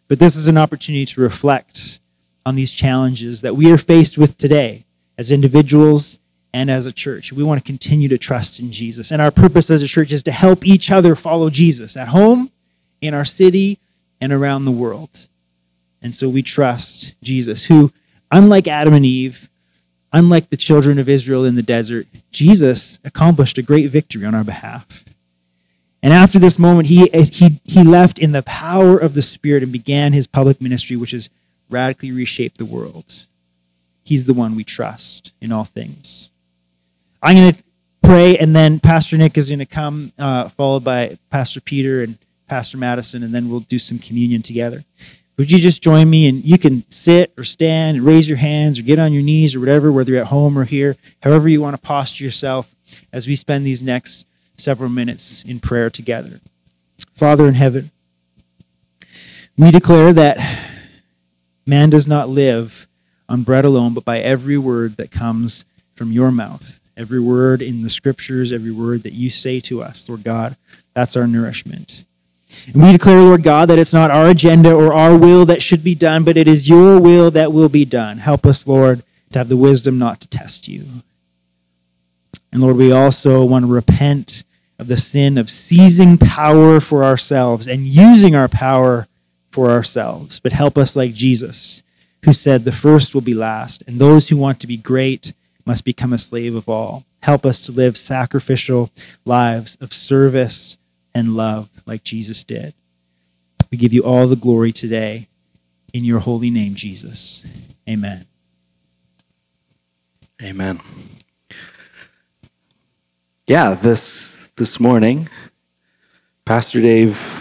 But 0.08 0.18
this 0.18 0.36
is 0.36 0.46
an 0.46 0.58
opportunity 0.58 1.06
to 1.06 1.20
reflect 1.20 1.98
on 2.44 2.54
these 2.54 2.70
challenges 2.70 3.40
that 3.40 3.56
we 3.56 3.72
are 3.72 3.78
faced 3.78 4.16
with 4.16 4.36
today 4.36 4.84
as 5.18 5.30
individuals 5.30 6.18
and 6.56 6.70
as 6.70 6.86
a 6.86 6.92
church. 6.92 7.34
We 7.34 7.44
want 7.44 7.62
to 7.62 7.66
continue 7.66 8.08
to 8.08 8.16
trust 8.16 8.60
in 8.60 8.72
Jesus. 8.72 9.12
And 9.12 9.20
our 9.20 9.30
purpose 9.30 9.68
as 9.68 9.82
a 9.82 9.86
church 9.86 10.10
is 10.10 10.22
to 10.22 10.32
help 10.32 10.66
each 10.66 10.90
other 10.90 11.14
follow 11.14 11.50
Jesus 11.50 11.98
at 11.98 12.08
home, 12.08 12.50
in 13.02 13.12
our 13.12 13.26
city, 13.26 13.78
and 14.22 14.32
around 14.32 14.64
the 14.64 14.70
world. 14.70 15.10
And 16.00 16.14
so 16.14 16.30
we 16.30 16.42
trust 16.42 17.12
Jesus, 17.22 17.66
who, 17.66 17.92
unlike 18.32 18.68
Adam 18.68 18.94
and 18.94 19.04
Eve, 19.04 19.50
unlike 20.14 20.48
the 20.48 20.56
children 20.56 20.98
of 20.98 21.10
Israel 21.10 21.44
in 21.44 21.56
the 21.56 21.62
desert, 21.62 22.06
Jesus 22.32 22.98
accomplished 23.04 23.58
a 23.58 23.62
great 23.62 23.90
victory 23.90 24.24
on 24.24 24.34
our 24.34 24.44
behalf. 24.44 24.86
And 26.02 26.14
after 26.14 26.38
this 26.38 26.58
moment, 26.58 26.88
he, 26.88 27.06
he, 27.08 27.60
he 27.64 27.82
left 27.84 28.18
in 28.18 28.32
the 28.32 28.42
power 28.44 28.96
of 28.96 29.12
the 29.12 29.20
Spirit 29.20 29.62
and 29.62 29.72
began 29.72 30.14
his 30.14 30.26
public 30.26 30.62
ministry, 30.62 30.96
which 30.96 31.10
has 31.10 31.28
radically 31.68 32.12
reshaped 32.12 32.56
the 32.56 32.64
world. 32.64 33.26
He's 34.04 34.24
the 34.24 34.32
one 34.32 34.56
we 34.56 34.64
trust 34.64 35.32
in 35.42 35.52
all 35.52 35.66
things. 35.66 36.30
I'm 37.26 37.34
going 37.34 37.54
to 37.54 37.62
pray, 38.04 38.38
and 38.38 38.54
then 38.54 38.78
Pastor 38.78 39.18
Nick 39.18 39.36
is 39.36 39.48
going 39.48 39.58
to 39.58 39.66
come, 39.66 40.12
uh, 40.16 40.48
followed 40.50 40.84
by 40.84 41.18
Pastor 41.28 41.60
Peter 41.60 42.04
and 42.04 42.16
Pastor 42.46 42.78
Madison, 42.78 43.24
and 43.24 43.34
then 43.34 43.50
we'll 43.50 43.66
do 43.66 43.80
some 43.80 43.98
communion 43.98 44.42
together. 44.42 44.84
Would 45.36 45.50
you 45.50 45.58
just 45.58 45.82
join 45.82 46.08
me? 46.08 46.28
And 46.28 46.44
you 46.44 46.56
can 46.56 46.84
sit 46.88 47.32
or 47.36 47.42
stand 47.42 47.96
and 47.96 48.06
raise 48.06 48.28
your 48.28 48.38
hands 48.38 48.78
or 48.78 48.84
get 48.84 49.00
on 49.00 49.12
your 49.12 49.24
knees 49.24 49.56
or 49.56 49.58
whatever, 49.58 49.90
whether 49.90 50.12
you're 50.12 50.20
at 50.20 50.28
home 50.28 50.56
or 50.56 50.62
here, 50.62 50.94
however 51.20 51.48
you 51.48 51.60
want 51.60 51.74
to 51.74 51.82
posture 51.82 52.22
yourself 52.22 52.72
as 53.12 53.26
we 53.26 53.34
spend 53.34 53.66
these 53.66 53.82
next 53.82 54.24
several 54.56 54.88
minutes 54.88 55.42
in 55.48 55.58
prayer 55.58 55.90
together. 55.90 56.40
Father 57.16 57.48
in 57.48 57.54
heaven, 57.54 57.90
we 59.58 59.72
declare 59.72 60.12
that 60.12 60.38
man 61.66 61.90
does 61.90 62.06
not 62.06 62.28
live 62.28 62.86
on 63.28 63.42
bread 63.42 63.64
alone, 63.64 63.94
but 63.94 64.04
by 64.04 64.20
every 64.20 64.58
word 64.58 64.96
that 64.98 65.10
comes 65.10 65.64
from 65.96 66.12
your 66.12 66.30
mouth. 66.30 66.78
Every 66.96 67.20
word 67.20 67.60
in 67.60 67.82
the 67.82 67.90
scriptures, 67.90 68.52
every 68.52 68.70
word 68.70 69.02
that 69.02 69.12
you 69.12 69.28
say 69.28 69.60
to 69.60 69.82
us, 69.82 70.08
Lord 70.08 70.24
God, 70.24 70.56
that's 70.94 71.16
our 71.16 71.26
nourishment. 71.26 72.04
And 72.72 72.82
we 72.82 72.92
declare, 72.92 73.20
Lord 73.20 73.42
God, 73.42 73.68
that 73.68 73.78
it's 73.78 73.92
not 73.92 74.10
our 74.10 74.30
agenda 74.30 74.72
or 74.72 74.94
our 74.94 75.16
will 75.16 75.44
that 75.46 75.62
should 75.62 75.84
be 75.84 75.94
done, 75.94 76.24
but 76.24 76.36
it 76.36 76.48
is 76.48 76.68
your 76.68 76.98
will 76.98 77.30
that 77.32 77.52
will 77.52 77.68
be 77.68 77.84
done. 77.84 78.18
Help 78.18 78.46
us, 78.46 78.66
Lord, 78.66 79.02
to 79.32 79.38
have 79.38 79.48
the 79.48 79.56
wisdom 79.56 79.98
not 79.98 80.20
to 80.20 80.28
test 80.28 80.68
you. 80.68 80.86
And 82.52 82.62
Lord, 82.62 82.76
we 82.76 82.92
also 82.92 83.44
want 83.44 83.66
to 83.66 83.72
repent 83.72 84.44
of 84.78 84.86
the 84.86 84.96
sin 84.96 85.36
of 85.38 85.50
seizing 85.50 86.16
power 86.16 86.80
for 86.80 87.04
ourselves 87.04 87.66
and 87.66 87.86
using 87.86 88.34
our 88.34 88.48
power 88.48 89.06
for 89.50 89.70
ourselves. 89.70 90.40
But 90.40 90.52
help 90.52 90.78
us 90.78 90.96
like 90.96 91.14
Jesus, 91.14 91.82
who 92.24 92.32
said, 92.32 92.64
The 92.64 92.72
first 92.72 93.14
will 93.14 93.22
be 93.22 93.34
last, 93.34 93.82
and 93.86 93.98
those 93.98 94.28
who 94.28 94.36
want 94.36 94.60
to 94.60 94.66
be 94.66 94.76
great 94.76 95.32
must 95.66 95.84
become 95.84 96.12
a 96.12 96.18
slave 96.18 96.54
of 96.54 96.68
all. 96.68 97.04
Help 97.20 97.44
us 97.44 97.58
to 97.60 97.72
live 97.72 97.96
sacrificial 97.96 98.90
lives 99.24 99.76
of 99.80 99.92
service 99.92 100.78
and 101.14 101.34
love 101.36 101.68
like 101.84 102.04
Jesus 102.04 102.44
did. 102.44 102.72
We 103.70 103.78
give 103.78 103.92
you 103.92 104.04
all 104.04 104.28
the 104.28 104.36
glory 104.36 104.72
today 104.72 105.28
in 105.92 106.04
your 106.04 106.20
holy 106.20 106.50
name, 106.50 106.74
Jesus. 106.76 107.44
Amen. 107.88 108.26
Amen. 110.42 110.80
Yeah, 113.46 113.74
this 113.74 114.50
this 114.56 114.78
morning, 114.78 115.28
Pastor 116.44 116.80
Dave 116.80 117.35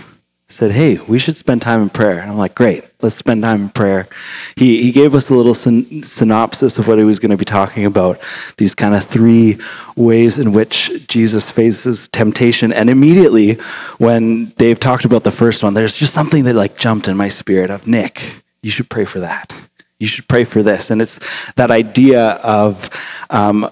said, 0.55 0.71
Hey, 0.71 0.97
we 0.97 1.19
should 1.19 1.35
spend 1.35 1.61
time 1.61 1.81
in 1.81 1.89
prayer. 1.89 2.19
And 2.19 2.31
I'm 2.31 2.37
like, 2.37 2.55
Great, 2.55 2.83
let's 3.01 3.15
spend 3.15 3.43
time 3.43 3.63
in 3.63 3.69
prayer. 3.69 4.07
He, 4.55 4.81
he 4.83 4.91
gave 4.91 5.13
us 5.13 5.29
a 5.29 5.33
little 5.33 5.53
syn- 5.53 6.03
synopsis 6.03 6.77
of 6.77 6.87
what 6.87 6.97
he 6.97 7.03
was 7.03 7.19
going 7.19 7.31
to 7.31 7.37
be 7.37 7.45
talking 7.45 7.85
about 7.85 8.19
these 8.57 8.73
kind 8.73 8.95
of 8.95 9.03
three 9.03 9.59
ways 9.95 10.39
in 10.39 10.53
which 10.53 11.07
Jesus 11.07 11.51
faces 11.51 12.07
temptation. 12.09 12.73
And 12.73 12.89
immediately, 12.89 13.53
when 13.97 14.45
Dave 14.57 14.79
talked 14.79 15.05
about 15.05 15.23
the 15.23 15.31
first 15.31 15.61
one, 15.63 15.73
there's 15.73 15.95
just 15.95 16.13
something 16.13 16.45
that 16.45 16.55
like 16.55 16.77
jumped 16.77 17.07
in 17.07 17.17
my 17.17 17.29
spirit 17.29 17.69
of 17.69 17.87
Nick, 17.87 18.43
you 18.63 18.71
should 18.71 18.89
pray 18.89 19.05
for 19.05 19.19
that. 19.19 19.53
You 19.99 20.07
should 20.07 20.27
pray 20.27 20.43
for 20.43 20.63
this. 20.63 20.89
And 20.89 21.01
it's 21.01 21.19
that 21.55 21.71
idea 21.71 22.31
of, 22.43 22.89
um, 23.29 23.69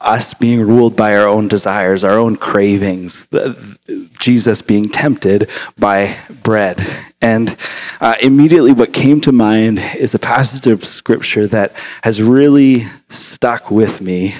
us 0.00 0.34
being 0.34 0.60
ruled 0.60 0.96
by 0.96 1.16
our 1.16 1.26
own 1.26 1.48
desires, 1.48 2.04
our 2.04 2.18
own 2.18 2.36
cravings, 2.36 3.26
the, 3.26 3.76
Jesus 4.18 4.62
being 4.62 4.88
tempted 4.88 5.50
by 5.78 6.16
bread. 6.42 7.04
And 7.20 7.56
uh, 8.00 8.14
immediately, 8.22 8.72
what 8.72 8.92
came 8.92 9.20
to 9.22 9.32
mind 9.32 9.78
is 9.78 10.14
a 10.14 10.18
passage 10.18 10.66
of 10.66 10.84
scripture 10.84 11.46
that 11.48 11.72
has 12.02 12.22
really 12.22 12.86
stuck 13.08 13.70
with 13.70 14.00
me 14.00 14.34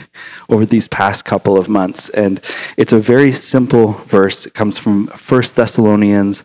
over 0.49 0.65
these 0.65 0.89
past 0.89 1.25
couple 1.25 1.59
of 1.59 1.69
months. 1.69 2.09
And 2.11 2.41
it's 2.77 2.93
a 2.93 2.99
very 2.99 3.33
simple 3.33 3.93
verse. 3.93 4.47
It 4.47 4.55
comes 4.55 4.79
from 4.79 5.09
1 5.09 5.43
Thessalonians 5.55 6.45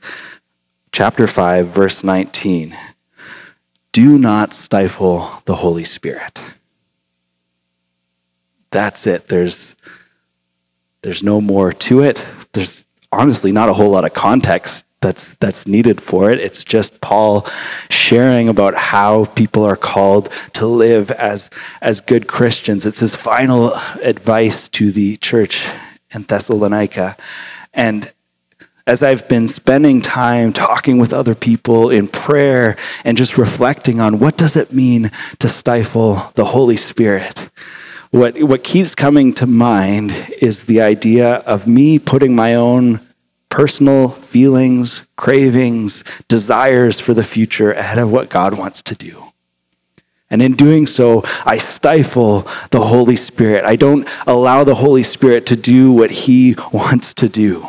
chapter 0.92 1.28
5, 1.28 1.68
verse 1.68 2.04
19. 2.04 2.76
Do 3.92 4.18
not 4.18 4.54
stifle 4.54 5.42
the 5.46 5.56
Holy 5.56 5.84
Spirit 5.84 6.42
that's 8.72 9.06
it. 9.06 9.28
There's 9.28 9.76
there's 11.04 11.24
no 11.24 11.42
more 11.42 11.74
to 11.74 12.02
it. 12.02 12.24
There's 12.54 12.86
honestly 13.12 13.52
not 13.52 13.70
a 13.70 13.74
whole 13.74 13.90
lot 13.90 14.06
of 14.06 14.14
context 14.14 14.86
that's 15.02 15.32
that's 15.36 15.68
needed 15.68 16.02
for 16.02 16.32
it. 16.32 16.40
It's 16.40 16.64
just 16.64 17.02
Paul 17.02 17.46
sharing 17.90 18.48
about 18.48 18.76
how 18.76 19.26
people 19.26 19.64
are 19.64 19.76
called 19.76 20.30
to 20.54 20.66
live 20.68 21.12
as 21.12 21.50
as 21.82 22.00
good 22.00 22.28
Christians. 22.28 22.86
It's 22.86 23.00
his 23.00 23.16
final 23.16 23.74
advice 24.02 24.70
to 24.70 24.92
the 24.92 25.18
church 25.18 25.66
in 26.12 26.24
Thessalonica. 26.24 27.18
And 27.74 28.12
as 28.88 29.04
I've 29.04 29.28
been 29.28 29.48
spending 29.48 30.02
time 30.02 30.54
talking 30.54 30.98
with 30.98 31.14
other 31.14 31.36
people 31.36 31.90
in 31.90 32.08
prayer 32.08 32.78
and 33.06 33.18
just 33.18 33.38
reflecting 33.38 34.00
on 34.00 34.20
what 34.20 34.38
does 34.38 34.56
it 34.56 34.74
mean 34.74 35.12
to 35.40 35.48
stifle 35.48 36.32
the 36.36 36.46
Holy 36.46 36.78
Spirit? 36.78 37.50
What, 38.12 38.42
what 38.44 38.64
keeps 38.64 38.94
coming 38.94 39.34
to 39.36 39.48
mind 39.48 40.12
is 40.42 40.66
the 40.66 40.82
idea 40.82 41.36
of 41.38 41.66
me 41.66 41.98
putting 41.98 42.36
my 42.36 42.56
own 42.56 43.00
personal 43.50 44.10
feelings, 44.10 45.02
cravings, 45.16 46.04
desires 46.28 47.00
for 47.00 47.14
the 47.14 47.24
future 47.24 47.72
ahead 47.72 47.98
of 47.98 48.12
what 48.12 48.30
God 48.30 48.58
wants 48.58 48.82
to 48.84 48.96
do. 48.96 49.32
And 50.30 50.42
in 50.42 50.54
doing 50.56 50.88
so, 50.88 51.24
I 51.46 51.58
stifle 51.58 52.48
the 52.72 52.82
Holy 52.82 53.18
Spirit. 53.18 53.66
I 53.66 53.76
don't 53.76 54.08
allow 54.28 54.64
the 54.64 54.76
Holy 54.76 55.04
Spirit 55.04 55.46
to 55.48 55.56
do 55.56 55.92
what 55.92 56.12
He 56.12 56.56
wants 56.72 57.14
to 57.16 57.28
do. 57.28 57.68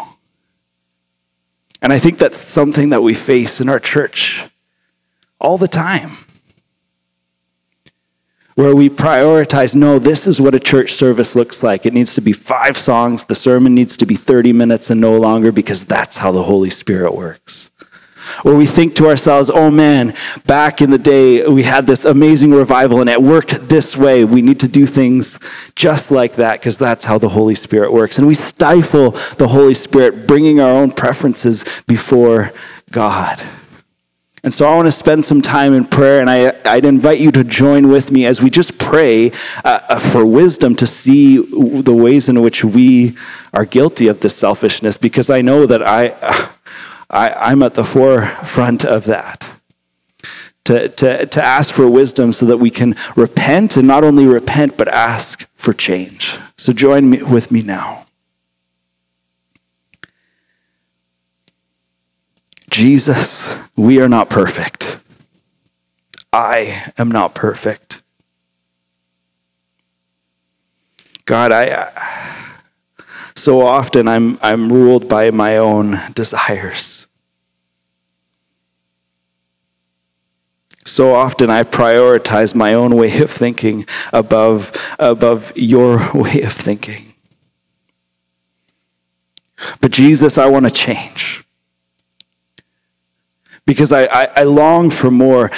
And 1.80 1.92
I 1.92 1.98
think 1.98 2.18
that's 2.18 2.38
something 2.38 2.90
that 2.90 3.02
we 3.02 3.14
face 3.14 3.60
in 3.60 3.68
our 3.68 3.80
church 3.80 4.44
all 5.40 5.58
the 5.58 5.66
time 5.66 6.18
where 8.54 8.74
we 8.74 8.88
prioritize 8.88 9.74
no, 9.74 9.98
this 9.98 10.26
is 10.26 10.40
what 10.40 10.54
a 10.54 10.60
church 10.60 10.92
service 10.92 11.34
looks 11.34 11.62
like. 11.62 11.86
It 11.86 11.94
needs 11.94 12.14
to 12.14 12.20
be 12.20 12.32
five 12.32 12.76
songs, 12.76 13.24
the 13.24 13.34
sermon 13.34 13.74
needs 13.74 13.96
to 13.98 14.06
be 14.06 14.14
30 14.14 14.52
minutes 14.52 14.90
and 14.90 15.00
no 15.00 15.18
longer 15.18 15.52
because 15.52 15.84
that's 15.84 16.16
how 16.16 16.32
the 16.32 16.42
Holy 16.42 16.70
Spirit 16.70 17.14
works. 17.14 17.70
Or 18.44 18.54
we 18.54 18.66
think 18.66 18.94
to 18.96 19.08
ourselves, 19.08 19.50
oh 19.50 19.70
man, 19.70 20.14
back 20.46 20.80
in 20.80 20.90
the 20.90 20.98
day 20.98 21.46
we 21.46 21.62
had 21.62 21.86
this 21.86 22.04
amazing 22.04 22.52
revival 22.52 23.00
and 23.00 23.10
it 23.10 23.20
worked 23.20 23.68
this 23.68 23.96
way. 23.96 24.24
We 24.24 24.42
need 24.42 24.60
to 24.60 24.68
do 24.68 24.86
things 24.86 25.38
just 25.74 26.10
like 26.10 26.36
that 26.36 26.60
because 26.60 26.76
that's 26.78 27.04
how 27.04 27.18
the 27.18 27.28
Holy 27.28 27.54
Spirit 27.54 27.92
works. 27.92 28.18
And 28.18 28.26
we 28.26 28.34
stifle 28.34 29.12
the 29.38 29.48
Holy 29.48 29.74
Spirit, 29.74 30.26
bringing 30.26 30.60
our 30.60 30.70
own 30.70 30.92
preferences 30.92 31.64
before 31.86 32.52
God. 32.90 33.42
And 34.44 34.52
so 34.52 34.66
I 34.66 34.74
want 34.74 34.86
to 34.86 34.92
spend 34.92 35.24
some 35.24 35.40
time 35.40 35.72
in 35.72 35.84
prayer, 35.84 36.20
and 36.20 36.28
I, 36.28 36.52
I'd 36.64 36.84
invite 36.84 37.20
you 37.20 37.30
to 37.30 37.44
join 37.44 37.88
with 37.88 38.10
me 38.10 38.26
as 38.26 38.42
we 38.42 38.50
just 38.50 38.76
pray 38.76 39.30
uh, 39.64 39.80
uh, 39.88 40.00
for 40.00 40.26
wisdom 40.26 40.74
to 40.76 40.86
see 40.86 41.36
the 41.36 41.94
ways 41.94 42.28
in 42.28 42.42
which 42.42 42.64
we 42.64 43.16
are 43.52 43.64
guilty 43.64 44.08
of 44.08 44.18
this 44.18 44.34
selfishness, 44.34 44.96
because 44.96 45.30
I 45.30 45.42
know 45.42 45.64
that 45.66 45.80
I, 45.80 46.08
I, 47.10 47.30
I'm 47.30 47.62
at 47.62 47.74
the 47.74 47.84
forefront 47.84 48.84
of 48.84 49.04
that. 49.04 49.48
To, 50.66 50.88
to, 50.88 51.26
to 51.26 51.44
ask 51.44 51.74
for 51.74 51.88
wisdom 51.88 52.32
so 52.32 52.46
that 52.46 52.56
we 52.56 52.70
can 52.70 52.96
repent, 53.14 53.76
and 53.76 53.86
not 53.86 54.02
only 54.02 54.26
repent, 54.26 54.76
but 54.76 54.88
ask 54.88 55.48
for 55.54 55.72
change. 55.72 56.36
So 56.56 56.72
join 56.72 57.10
me, 57.10 57.22
with 57.22 57.52
me 57.52 57.62
now. 57.62 58.06
Jesus, 62.72 63.54
we 63.76 64.00
are 64.00 64.08
not 64.08 64.30
perfect. 64.30 64.96
I 66.32 66.90
am 66.96 67.10
not 67.10 67.34
perfect. 67.34 68.02
God, 71.26 71.52
I 71.52 71.92
so 73.36 73.60
often 73.60 74.08
I'm 74.08 74.38
I'm 74.40 74.72
ruled 74.72 75.06
by 75.06 75.30
my 75.30 75.58
own 75.58 76.00
desires. 76.14 77.06
So 80.86 81.14
often 81.14 81.50
I 81.50 81.64
prioritize 81.64 82.54
my 82.54 82.72
own 82.72 82.96
way 82.96 83.20
of 83.20 83.30
thinking 83.30 83.86
above, 84.14 84.72
above 84.98 85.52
your 85.54 86.10
way 86.14 86.40
of 86.40 86.54
thinking. 86.54 87.14
But 89.80 89.90
Jesus, 89.90 90.38
I 90.38 90.46
want 90.46 90.64
to 90.64 90.70
change 90.70 91.41
because 93.64 93.92
I, 93.92 94.04
I, 94.06 94.24
I, 94.36 94.42
long 94.42 94.90
for 94.90 95.10
more. 95.10 95.50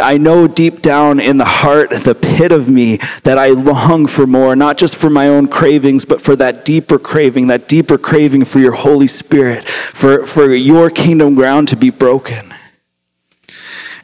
I 0.00 0.16
know 0.16 0.46
deep 0.46 0.80
down 0.80 1.18
in 1.18 1.38
the 1.38 1.44
heart, 1.44 1.90
the 1.90 2.14
pit 2.14 2.52
of 2.52 2.68
me, 2.68 2.98
that 3.24 3.36
I 3.36 3.48
long 3.48 4.06
for 4.06 4.26
more, 4.26 4.54
not 4.54 4.78
just 4.78 4.94
for 4.94 5.10
my 5.10 5.28
own 5.28 5.48
cravings, 5.48 6.04
but 6.04 6.20
for 6.20 6.36
that 6.36 6.64
deeper 6.64 6.98
craving, 6.98 7.48
that 7.48 7.66
deeper 7.68 7.98
craving 7.98 8.44
for 8.44 8.60
your 8.60 8.72
Holy 8.72 9.08
Spirit, 9.08 9.66
for, 9.68 10.24
for 10.24 10.54
your 10.54 10.88
kingdom 10.88 11.34
ground 11.34 11.68
to 11.68 11.76
be 11.76 11.90
broken. 11.90 12.47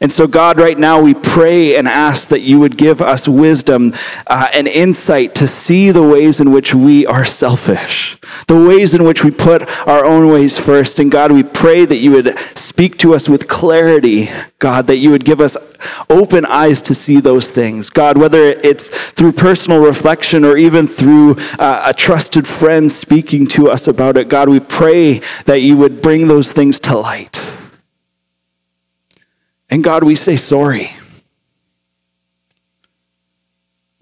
And 0.01 0.11
so, 0.11 0.27
God, 0.27 0.57
right 0.57 0.77
now 0.77 1.01
we 1.01 1.13
pray 1.13 1.75
and 1.75 1.87
ask 1.87 2.27
that 2.29 2.41
you 2.41 2.59
would 2.59 2.77
give 2.77 3.01
us 3.01 3.27
wisdom 3.27 3.93
uh, 4.27 4.49
and 4.53 4.67
insight 4.67 5.35
to 5.35 5.47
see 5.47 5.91
the 5.91 6.03
ways 6.03 6.39
in 6.41 6.51
which 6.51 6.73
we 6.75 7.05
are 7.05 7.23
selfish, 7.23 8.17
the 8.47 8.55
ways 8.55 8.93
in 8.93 9.03
which 9.03 9.23
we 9.23 9.31
put 9.31 9.67
our 9.87 10.03
own 10.03 10.29
ways 10.29 10.57
first. 10.57 10.99
And 10.99 11.09
God, 11.09 11.31
we 11.31 11.43
pray 11.43 11.85
that 11.85 11.97
you 11.97 12.11
would 12.11 12.37
speak 12.57 12.97
to 12.99 13.13
us 13.13 13.29
with 13.29 13.47
clarity, 13.47 14.29
God, 14.59 14.87
that 14.87 14.97
you 14.97 15.11
would 15.11 15.23
give 15.23 15.39
us 15.39 15.55
open 16.09 16.45
eyes 16.45 16.81
to 16.83 16.93
see 16.93 17.19
those 17.19 17.49
things. 17.49 17.89
God, 17.89 18.17
whether 18.17 18.39
it's 18.39 18.89
through 19.11 19.33
personal 19.33 19.81
reflection 19.81 20.43
or 20.43 20.57
even 20.57 20.87
through 20.87 21.35
uh, 21.59 21.83
a 21.85 21.93
trusted 21.93 22.47
friend 22.47 22.91
speaking 22.91 23.47
to 23.47 23.69
us 23.69 23.87
about 23.87 24.17
it, 24.17 24.27
God, 24.27 24.49
we 24.49 24.59
pray 24.59 25.21
that 25.45 25.61
you 25.61 25.77
would 25.77 26.01
bring 26.01 26.27
those 26.27 26.51
things 26.51 26.79
to 26.81 26.97
light. 26.97 27.39
And 29.69 29.83
God, 29.83 30.03
we 30.03 30.15
say 30.15 30.35
sorry. 30.35 30.91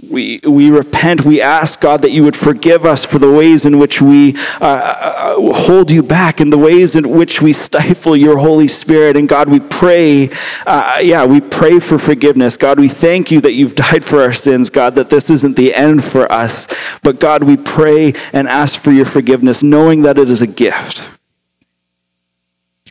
We, 0.09 0.41
we 0.43 0.69
repent. 0.69 1.23
We 1.23 1.41
ask, 1.41 1.79
God, 1.79 2.01
that 2.01 2.11
you 2.11 2.23
would 2.23 2.35
forgive 2.35 2.85
us 2.85 3.05
for 3.05 3.19
the 3.19 3.31
ways 3.31 3.65
in 3.65 3.79
which 3.79 4.01
we 4.01 4.35
uh, 4.59 4.65
uh, 4.65 5.53
hold 5.53 5.91
you 5.91 6.03
back 6.03 6.41
and 6.41 6.51
the 6.51 6.57
ways 6.57 6.95
in 6.95 7.09
which 7.09 7.41
we 7.41 7.53
stifle 7.53 8.15
your 8.15 8.37
Holy 8.37 8.67
Spirit. 8.67 9.15
And 9.15 9.29
God, 9.29 9.49
we 9.49 9.61
pray, 9.61 10.29
uh, 10.67 10.99
yeah, 11.01 11.25
we 11.25 11.39
pray 11.39 11.79
for 11.79 11.97
forgiveness. 11.97 12.57
God, 12.57 12.79
we 12.79 12.89
thank 12.89 13.31
you 13.31 13.39
that 13.41 13.53
you've 13.53 13.75
died 13.75 14.03
for 14.03 14.21
our 14.21 14.33
sins, 14.33 14.69
God, 14.69 14.95
that 14.95 15.09
this 15.09 15.29
isn't 15.29 15.55
the 15.55 15.73
end 15.73 16.03
for 16.03 16.29
us. 16.31 16.67
But 17.01 17.19
God, 17.19 17.43
we 17.43 17.55
pray 17.55 18.13
and 18.33 18.47
ask 18.47 18.77
for 18.77 18.91
your 18.91 19.05
forgiveness, 19.05 19.63
knowing 19.63 20.01
that 20.01 20.17
it 20.17 20.29
is 20.29 20.41
a 20.41 20.47
gift, 20.47 21.09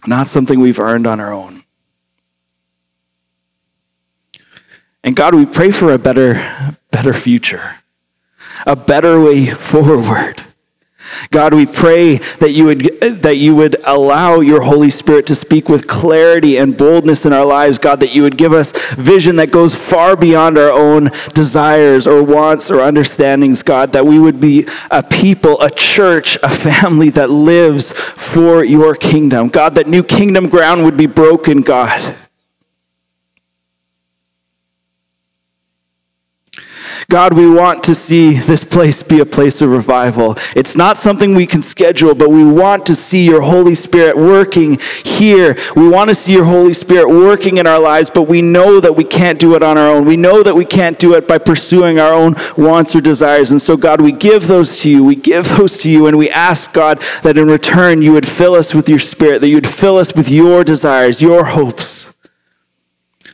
not 0.06 0.26
something 0.26 0.58
we've 0.58 0.80
earned 0.80 1.06
on 1.06 1.20
our 1.20 1.32
own. 1.32 1.61
And 5.04 5.16
God, 5.16 5.34
we 5.34 5.46
pray 5.46 5.70
for 5.70 5.92
a 5.92 5.98
better, 5.98 6.76
better 6.90 7.12
future, 7.12 7.76
a 8.66 8.76
better 8.76 9.20
way 9.20 9.46
forward. 9.46 10.44
God, 11.30 11.52
we 11.54 11.66
pray 11.66 12.18
that 12.38 12.52
you 12.52 12.64
would 12.64 13.00
that 13.00 13.36
you 13.36 13.54
would 13.54 13.76
allow 13.84 14.40
your 14.40 14.62
Holy 14.62 14.90
Spirit 14.90 15.26
to 15.26 15.34
speak 15.34 15.68
with 15.68 15.86
clarity 15.86 16.56
and 16.56 16.76
boldness 16.76 17.26
in 17.26 17.32
our 17.32 17.44
lives, 17.44 17.78
God, 17.78 18.00
that 18.00 18.14
you 18.14 18.22
would 18.22 18.38
give 18.38 18.52
us 18.52 18.72
vision 18.92 19.36
that 19.36 19.50
goes 19.50 19.74
far 19.74 20.16
beyond 20.16 20.56
our 20.56 20.70
own 20.70 21.10
desires 21.34 22.06
or 22.06 22.22
wants 22.22 22.70
or 22.70 22.80
understandings, 22.80 23.62
God, 23.62 23.92
that 23.92 24.06
we 24.06 24.18
would 24.18 24.40
be 24.40 24.66
a 24.90 25.02
people, 25.02 25.60
a 25.60 25.70
church, 25.70 26.38
a 26.42 26.48
family 26.48 27.10
that 27.10 27.30
lives 27.30 27.92
for 27.92 28.64
your 28.64 28.94
kingdom. 28.94 29.48
God, 29.48 29.74
that 29.74 29.86
new 29.86 30.02
kingdom 30.02 30.48
ground 30.48 30.84
would 30.84 30.96
be 30.96 31.06
broken, 31.06 31.62
God. 31.62 32.16
God, 37.12 37.34
we 37.34 37.46
want 37.46 37.84
to 37.84 37.94
see 37.94 38.38
this 38.38 38.64
place 38.64 39.02
be 39.02 39.20
a 39.20 39.26
place 39.26 39.60
of 39.60 39.68
revival. 39.68 40.34
It's 40.56 40.74
not 40.74 40.96
something 40.96 41.34
we 41.34 41.46
can 41.46 41.60
schedule, 41.60 42.14
but 42.14 42.30
we 42.30 42.42
want 42.42 42.86
to 42.86 42.94
see 42.94 43.22
your 43.26 43.42
Holy 43.42 43.74
Spirit 43.74 44.16
working 44.16 44.78
here. 45.04 45.58
We 45.76 45.90
want 45.90 46.08
to 46.08 46.14
see 46.14 46.32
your 46.32 46.46
Holy 46.46 46.72
Spirit 46.72 47.10
working 47.10 47.58
in 47.58 47.66
our 47.66 47.78
lives, 47.78 48.08
but 48.08 48.22
we 48.22 48.40
know 48.40 48.80
that 48.80 48.96
we 48.96 49.04
can't 49.04 49.38
do 49.38 49.54
it 49.54 49.62
on 49.62 49.76
our 49.76 49.88
own. 49.88 50.06
We 50.06 50.16
know 50.16 50.42
that 50.42 50.54
we 50.54 50.64
can't 50.64 50.98
do 50.98 51.12
it 51.12 51.28
by 51.28 51.36
pursuing 51.36 51.98
our 51.98 52.14
own 52.14 52.34
wants 52.56 52.96
or 52.96 53.02
desires. 53.02 53.50
And 53.50 53.60
so, 53.60 53.76
God, 53.76 54.00
we 54.00 54.12
give 54.12 54.48
those 54.48 54.78
to 54.78 54.88
you. 54.88 55.04
We 55.04 55.16
give 55.16 55.46
those 55.58 55.76
to 55.80 55.90
you, 55.90 56.06
and 56.06 56.16
we 56.16 56.30
ask, 56.30 56.72
God, 56.72 56.98
that 57.24 57.36
in 57.36 57.46
return 57.46 58.00
you 58.00 58.12
would 58.14 58.26
fill 58.26 58.54
us 58.54 58.72
with 58.72 58.88
your 58.88 58.98
Spirit, 58.98 59.42
that 59.42 59.48
you 59.48 59.56
would 59.56 59.68
fill 59.68 59.98
us 59.98 60.14
with 60.14 60.30
your 60.30 60.64
desires, 60.64 61.20
your 61.20 61.44
hopes 61.44 62.11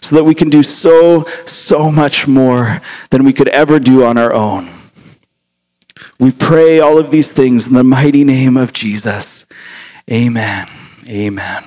so 0.08 0.16
that 0.16 0.24
we 0.24 0.34
can 0.34 0.48
do 0.48 0.62
so, 0.62 1.24
so 1.44 1.92
much 1.92 2.26
more 2.26 2.80
than 3.10 3.24
we 3.24 3.32
could 3.34 3.48
ever 3.48 3.78
do 3.78 4.04
on 4.04 4.16
our 4.16 4.32
own. 4.32 4.70
We 6.18 6.30
pray 6.30 6.80
all 6.80 6.96
of 6.96 7.10
these 7.10 7.30
things 7.30 7.66
in 7.66 7.74
the 7.74 7.84
mighty 7.84 8.24
name 8.24 8.56
of 8.56 8.72
Jesus. 8.72 9.44
Amen. 10.10 10.66
Amen. 11.06 11.64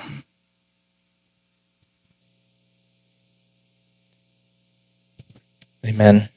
Amen. 5.86 6.30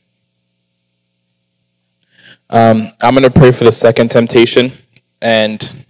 Um, 2.50 2.88
I'm 3.00 3.14
going 3.14 3.22
to 3.22 3.30
pray 3.30 3.50
for 3.50 3.64
the 3.64 3.72
second 3.72 4.10
temptation. 4.10 4.72
And 5.22 5.86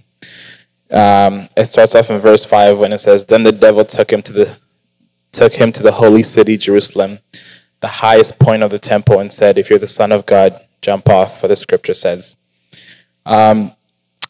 um, 0.93 1.49
it 1.57 1.65
starts 1.65 1.97
off 1.97 2.09
in 2.09 2.21
verse 2.21 2.45
5 2.45 2.79
when 2.79 2.93
it 2.93 2.99
says, 2.99 3.25
Then 3.25 3.43
the 3.43 3.51
devil 3.51 3.85
took 3.85 4.13
him 4.13 4.23
to 4.23 4.33
the 4.33 4.64
took 5.35 5.55
him 5.55 5.73
to 5.73 5.83
the 5.83 5.93
holy 5.93 6.23
city, 6.23 6.57
Jerusalem, 6.57 7.19
the 7.81 7.89
highest 7.89 8.39
point 8.39 8.63
of 8.63 8.71
the 8.71 8.79
temple, 8.79 9.21
and 9.21 9.33
said, 9.33 9.59
If 9.59 9.69
you're 9.69 9.79
the 9.79 9.87
Son 9.87 10.13
of 10.13 10.25
God, 10.25 10.59
jump 10.81 11.09
off, 11.09 11.41
for 11.41 11.49
the 11.49 11.57
scripture 11.57 11.95
says. 11.95 12.37
Um, 13.27 13.73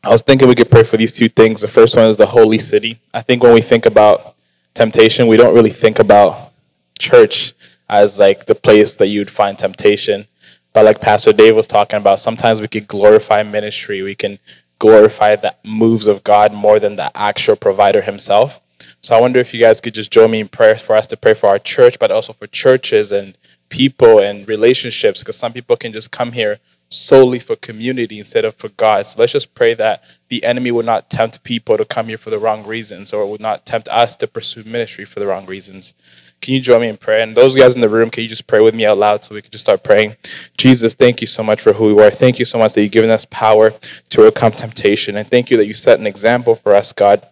I 0.03 0.11
was 0.11 0.23
thinking 0.23 0.49
we 0.49 0.55
could 0.55 0.71
pray 0.71 0.83
for 0.83 0.97
these 0.97 1.13
two 1.13 1.29
things. 1.29 1.61
The 1.61 1.69
first 1.69 1.97
one 1.97 2.09
is 2.09 2.17
the 2.17 2.27
holy 2.27 2.59
city. 2.59 3.01
I 3.13 3.23
think 3.23 3.43
when 3.43 3.55
we 3.55 3.61
think 3.61 3.87
about 3.87 4.35
temptation, 4.75 5.27
we 5.27 5.37
don't 5.37 5.55
really 5.55 5.71
think 5.71 5.99
about 5.99 6.53
church 6.99 7.55
as 7.89 8.19
like 8.19 8.47
the 8.47 8.55
place 8.55 8.97
that 8.97 9.09
you'd 9.09 9.31
find 9.31 9.59
temptation. 9.59 10.27
But 10.73 10.85
like 10.85 11.01
Pastor 11.01 11.33
Dave 11.33 11.57
was 11.57 11.67
talking 11.67 11.99
about, 11.99 12.19
sometimes 12.19 12.61
we 12.61 12.69
could 12.69 12.89
glorify 12.89 13.43
ministry. 13.43 14.03
We 14.03 14.15
can 14.15 14.39
glorify 14.79 15.37
the 15.37 15.55
moves 15.65 16.07
of 16.07 16.25
God 16.25 16.53
more 16.53 16.79
than 16.79 16.97
the 16.97 17.11
actual 17.17 17.57
provider 17.57 18.03
himself. 18.03 18.61
So 19.05 19.15
I 19.15 19.21
wonder 19.21 19.39
if 19.39 19.53
you 19.53 19.61
guys 19.61 19.83
could 19.83 19.93
just 19.93 20.11
join 20.11 20.31
me 20.31 20.41
in 20.41 20.49
prayer 20.49 20.77
for 20.77 20.97
us 20.97 21.07
to 21.09 21.17
pray 21.19 21.35
for 21.35 21.47
our 21.47 21.59
church, 21.59 21.99
but 21.99 22.11
also 22.11 22.33
for 22.33 22.47
churches 22.47 23.13
and 23.13 23.37
people 23.69 24.19
and 24.19 24.49
relationships, 24.49 25.21
because 25.21 25.37
some 25.37 25.53
people 25.53 25.77
can 25.77 25.93
just 25.93 26.11
come 26.11 26.33
here 26.33 26.59
solely 26.89 27.39
for 27.39 27.55
community 27.55 28.19
instead 28.19 28.47
of 28.47 28.55
for 28.55 28.71
God. 28.71 29.05
So 29.05 29.21
let's 29.21 29.33
just 29.33 29.55
pray 29.55 29.75
that 29.75 30.03
the 30.29 30.43
enemy 30.43 30.71
would 30.71 30.87
not 30.87 31.11
tempt 31.11 31.45
people 31.45 31.77
to 31.77 31.85
come 31.85 32.07
here 32.07 32.17
for 32.17 32.31
the 32.31 32.39
wrong 32.39 32.67
reasons 32.67 33.13
or 33.13 33.25
it 33.25 33.29
would 33.29 33.43
not 33.43 33.67
tempt 33.67 33.89
us 33.89 34.17
to 34.17 34.27
pursue 34.27 34.65
ministry 34.65 35.05
for 35.05 35.21
the 35.21 35.27
wrong 35.27 35.45
reasons. 35.45 35.93
Can 36.41 36.55
you 36.55 36.61
join 36.63 36.81
me 36.81 36.89
in 36.89 36.97
prayer? 36.97 37.21
And 37.21 37.37
those 37.37 37.55
guys 37.55 37.75
in 37.75 37.83
the 37.83 37.91
room, 37.91 38.09
can 38.09 38.23
you 38.23 38.29
just 38.31 38.47
pray 38.47 38.63
with 38.63 38.75
me 38.75 38.87
out 38.87 38.97
loud 38.97 39.23
so 39.23 39.35
we 39.35 39.43
can 39.43 39.51
just 39.51 39.67
start 39.67 39.85
praying? 39.85 40.17
Jesus, 40.57 40.95
thank 40.95 41.21
you 41.21 41.27
so 41.27 41.43
much 41.43 41.61
for 41.61 41.75
who 41.75 41.91
you 41.91 41.99
are. 41.99 42.11
Thank 42.11 42.39
you 42.39 42.47
so 42.47 42.57
much 42.57 42.73
that 42.73 42.81
you've 42.81 42.93
given 42.93 43.11
us 43.11 43.27
power 43.27 43.71
to 44.09 44.23
overcome 44.23 44.53
temptation. 44.53 45.19
And 45.19 45.29
thank 45.29 45.51
you 45.51 45.59
that 45.59 45.67
you 45.67 45.75
set 45.75 46.01
an 46.01 46.07
example 46.07 46.55
for 46.55 46.75
us, 46.75 46.95
God 46.95 47.27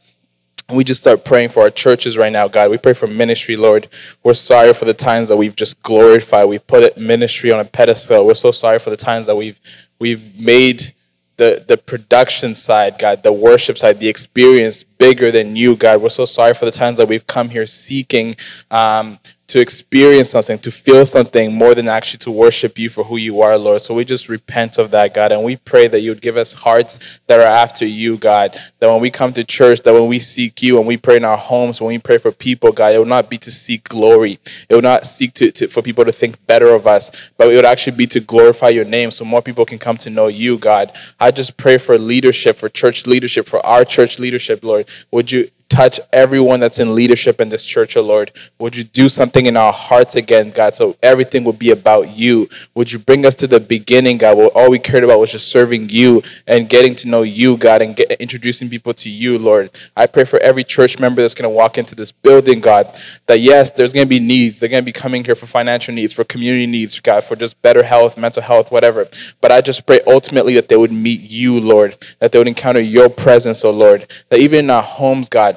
we 0.71 0.85
just 0.85 1.01
start 1.01 1.25
praying 1.25 1.51
for 1.51 1.63
our 1.63 1.71
churches 1.71 2.17
right 2.17 2.33
now, 2.33 2.49
God. 2.49 2.71
We 2.71 2.79
pray 2.79 2.93
for 2.93 3.07
ministry, 3.07 3.57
Lord. 3.57 3.89
We're 4.23 4.35
sorry 4.35 4.73
for 4.75 4.85
the 4.85 4.95
times 4.95 5.29
that 5.29 5.37
we've 5.37 5.57
just 5.57 5.83
glorified. 5.83 6.49
We've 6.49 6.67
put 6.67 6.83
it, 6.83 6.97
ministry 6.97 7.53
on 7.53 7.61
a 7.61 7.65
pedestal. 7.65 8.27
We're 8.27 8.35
so 8.35 8.51
sorry 8.51 8.79
for 8.79 8.91
the 8.91 8.97
times 8.97 9.27
that 9.27 9.37
we've 9.37 9.61
we've 9.99 10.41
made 10.41 10.95
the, 11.37 11.65
the 11.67 11.77
production 11.77 12.55
side, 12.55 12.99
God, 12.99 13.23
the 13.23 13.33
worship 13.33 13.79
side, 13.79 13.99
the 13.99 14.09
experience 14.09 14.83
bigger 14.85 15.31
than 15.31 15.57
you, 15.57 15.77
God. 15.77 16.03
We're 16.03 16.11
so 16.11 16.25
sorry 16.25 16.55
for 16.55 16.65
the 16.65 16.71
times 16.71 16.99
that 16.99 17.09
we've 17.09 17.27
come 17.27 17.49
here 17.49 17.67
seeking 17.67 18.37
um, 18.71 19.19
to 19.53 19.61
experience 19.61 20.31
something, 20.31 20.59
to 20.59 20.73
feel 20.73 21.05
something 21.05 21.53
more 21.53 21.75
than 21.75 21.87
actually 21.87 22.17
to 22.17 22.31
worship 22.31 22.79
you 22.79 22.89
for 22.89 23.05
who 23.05 23.19
you 23.19 23.43
are, 23.43 23.59
Lord. 23.59 23.83
So 23.83 23.93
we 23.93 24.03
just 24.03 24.31
repent 24.31 24.79
of 24.79 24.91
that, 24.93 25.13
God, 25.13 25.31
and 25.31 25.45
we 25.45 25.57
pray 25.57 25.89
that 25.89 26.01
you 26.01 26.11
would 26.11 26.23
give 26.23 26.39
us 26.39 26.55
hearts 26.55 27.21
that 27.27 27.39
are 27.39 27.43
after 27.43 27.85
you, 27.85 28.17
God. 28.17 28.59
That 28.79 28.91
when 28.91 29.03
we 29.03 29.11
come 29.11 29.35
to 29.35 29.45
church, 29.45 29.83
that 29.83 29.93
when 29.93 30.07
we 30.07 30.21
seek 30.21 30.63
you, 30.63 30.79
and 30.79 30.87
we 30.87 30.97
pray 30.97 31.19
in 31.19 31.25
our 31.25 31.37
homes, 31.37 31.83
when 31.83 31.89
we 31.89 31.99
pray 31.99 32.17
for 32.17 32.33
people, 32.33 32.73
God, 32.73 32.95
it 32.95 32.99
will 32.99 33.05
not 33.05 33.29
be 33.29 33.37
to 33.39 33.51
seek 33.51 33.87
glory. 33.91 34.39
It 34.71 34.75
will 34.75 34.81
not 34.81 35.05
seek 35.05 35.35
to, 35.35 35.53
to 35.53 35.69
for 35.69 35.83
people 35.83 36.07
to 36.07 36.13
think 36.13 36.47
better 36.47 36.73
of 36.73 36.87
us, 36.87 37.11
but 37.37 37.49
it 37.49 37.55
would 37.55 37.67
actually 37.67 37.99
be 37.99 38.07
to 38.07 38.21
glorify 38.21 38.71
your 38.71 38.87
name 38.87 39.11
so 39.11 39.27
more 39.27 39.43
people 39.43 39.67
can 39.67 39.79
come 39.79 39.99
to 39.99 40.09
know 40.09 40.29
you, 40.29 40.57
God. 40.57 40.91
I 41.21 41.31
just 41.31 41.59
pray 41.59 41.77
for 41.77 41.99
leadership, 41.99 42.57
for 42.57 42.71
church 42.71 43.07
leadership, 43.07 43.47
for 43.47 43.65
our 43.67 43.85
church 43.85 44.19
leadership, 44.19 44.65
Lord. 44.65 44.89
Would 45.11 45.31
you 45.31 45.49
touch 45.73 45.99
everyone 46.13 46.61
that's 46.61 46.79
in 46.79 46.95
leadership 46.95 47.41
in 47.41 47.49
this 47.49 47.65
church, 47.65 47.97
oh 47.97 48.03
Lord? 48.03 48.31
Would 48.59 48.77
you 48.77 48.85
do 48.85 49.09
something 49.09 49.47
in 49.47 49.57
our 49.57 49.73
hearts 49.73 50.17
again, 50.17 50.51
God, 50.51 50.75
so 50.75 50.97
everything 51.03 51.45
would 51.45 51.59
be 51.59 51.71
about 51.71 52.11
you? 52.11 52.49
Would 52.75 52.93
you 52.93 52.99
bring 52.99 53.25
us 53.25 53.35
to 53.37 53.47
the 53.47 53.59
beginning, 53.59 54.19
God, 54.19 54.37
where 54.37 54.49
all 54.49 54.71
we 54.71 54.79
cared 54.79 55.03
about 55.03 55.19
was 55.19 55.33
just 55.33 55.49
serving 55.49 55.89
you 55.89 56.23
and 56.47 56.69
getting 56.69 56.95
to 56.97 57.09
know 57.09 57.23
you, 57.23 57.57
God, 57.57 57.81
and 57.81 57.97
get, 57.97 58.13
introducing 58.21 58.69
people 58.69 58.93
to 58.95 59.09
you, 59.09 59.39
Lord? 59.39 59.71
I 59.97 60.07
pray 60.07 60.25
for 60.25 60.39
every 60.41 60.63
church 60.63 60.99
member 60.99 61.23
that's 61.23 61.35
going 61.35 61.51
to 61.51 61.57
walk 61.57 61.79
into 61.79 61.95
this 61.95 62.13
building, 62.13 62.61
God, 62.61 62.95
that 63.27 63.41
yes, 63.41 63.71
there's 63.71 63.95
going 63.95 64.07
to 64.07 64.11
be 64.11 64.21
needs. 64.21 64.61
They're 64.61 64.69
going 64.69 64.83
to 64.83 64.87
be 64.87 64.93
coming 64.93 65.25
here 65.25 65.35
for 65.35 65.47
financial 65.47 65.95
needs, 65.95 66.13
for 66.13 66.25
community 66.25 66.67
needs, 66.67 67.01
God, 67.01 67.25
for 67.25 67.35
just 67.35 67.61
better 67.63 67.83
health, 67.83 68.19
mental 68.19 68.43
health, 68.43 68.71
whatever. 68.71 69.07
But 69.41 69.53
I 69.53 69.63
just 69.63 69.87
pray 69.87 70.01
ultimately 70.07 70.55
that 70.55 70.69
they 70.69 70.77
would 70.77 70.93
meet 70.93 71.23
you, 71.23 71.59
Lord, 71.59 71.97
that 72.19 72.33
they 72.33 72.39
would 72.39 72.49
encounter 72.49 72.81
your 72.81 73.09
presence, 73.09 73.65
oh 73.65 73.71
Lord, 73.71 74.07
that 74.29 74.39
even 74.39 74.67
in 74.67 74.71
our 74.71 74.83
homes, 74.83 75.29
God, 75.29 75.57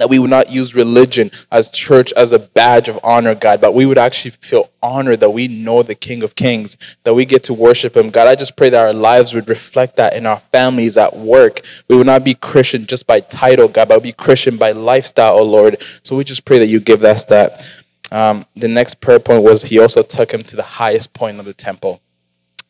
that 0.00 0.08
we 0.08 0.18
would 0.18 0.30
not 0.30 0.50
use 0.50 0.74
religion 0.74 1.30
as 1.52 1.68
church 1.68 2.10
as 2.14 2.32
a 2.32 2.38
badge 2.38 2.88
of 2.88 2.98
honor, 3.04 3.34
God, 3.34 3.60
but 3.60 3.74
we 3.74 3.84
would 3.84 3.98
actually 3.98 4.30
feel 4.30 4.70
honored 4.82 5.20
that 5.20 5.30
we 5.30 5.46
know 5.46 5.82
the 5.82 5.94
King 5.94 6.22
of 6.22 6.34
Kings, 6.34 6.78
that 7.04 7.12
we 7.12 7.26
get 7.26 7.44
to 7.44 7.54
worship 7.54 7.94
Him. 7.94 8.08
God, 8.08 8.26
I 8.26 8.34
just 8.34 8.56
pray 8.56 8.70
that 8.70 8.80
our 8.80 8.94
lives 8.94 9.34
would 9.34 9.46
reflect 9.46 9.96
that 9.96 10.14
in 10.14 10.24
our 10.24 10.38
families, 10.38 10.96
at 10.96 11.14
work. 11.14 11.60
We 11.88 11.96
would 11.96 12.06
not 12.06 12.24
be 12.24 12.32
Christian 12.32 12.86
just 12.86 13.06
by 13.06 13.20
title, 13.20 13.68
God, 13.68 13.88
but 13.88 14.02
be 14.02 14.12
Christian 14.12 14.56
by 14.56 14.72
lifestyle, 14.72 15.38
oh 15.38 15.44
Lord. 15.44 15.76
So 16.02 16.16
we 16.16 16.24
just 16.24 16.46
pray 16.46 16.58
that 16.58 16.68
you 16.68 16.80
give 16.80 17.04
us 17.04 17.26
that. 17.26 17.70
Um, 18.10 18.46
the 18.56 18.68
next 18.68 19.02
prayer 19.02 19.20
point 19.20 19.42
was 19.42 19.62
He 19.62 19.78
also 19.78 20.02
took 20.02 20.32
him 20.32 20.42
to 20.44 20.56
the 20.56 20.62
highest 20.62 21.12
point 21.12 21.38
of 21.38 21.44
the 21.44 21.54
temple. 21.54 22.00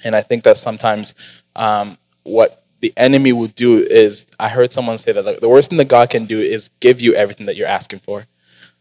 And 0.02 0.16
I 0.16 0.22
think 0.22 0.42
that 0.44 0.56
sometimes 0.56 1.14
um, 1.54 1.96
what 2.24 2.59
the 2.80 2.92
enemy 2.96 3.32
will 3.32 3.48
do 3.48 3.78
is 3.78 4.26
I 4.38 4.48
heard 4.48 4.72
someone 4.72 4.98
say 4.98 5.12
that 5.12 5.40
the 5.40 5.48
worst 5.48 5.70
thing 5.70 5.78
that 5.78 5.88
God 5.88 6.10
can 6.10 6.24
do 6.24 6.40
is 6.40 6.70
give 6.80 7.00
you 7.00 7.14
everything 7.14 7.46
that 7.46 7.56
you're 7.56 7.68
asking 7.68 8.00
for, 8.00 8.26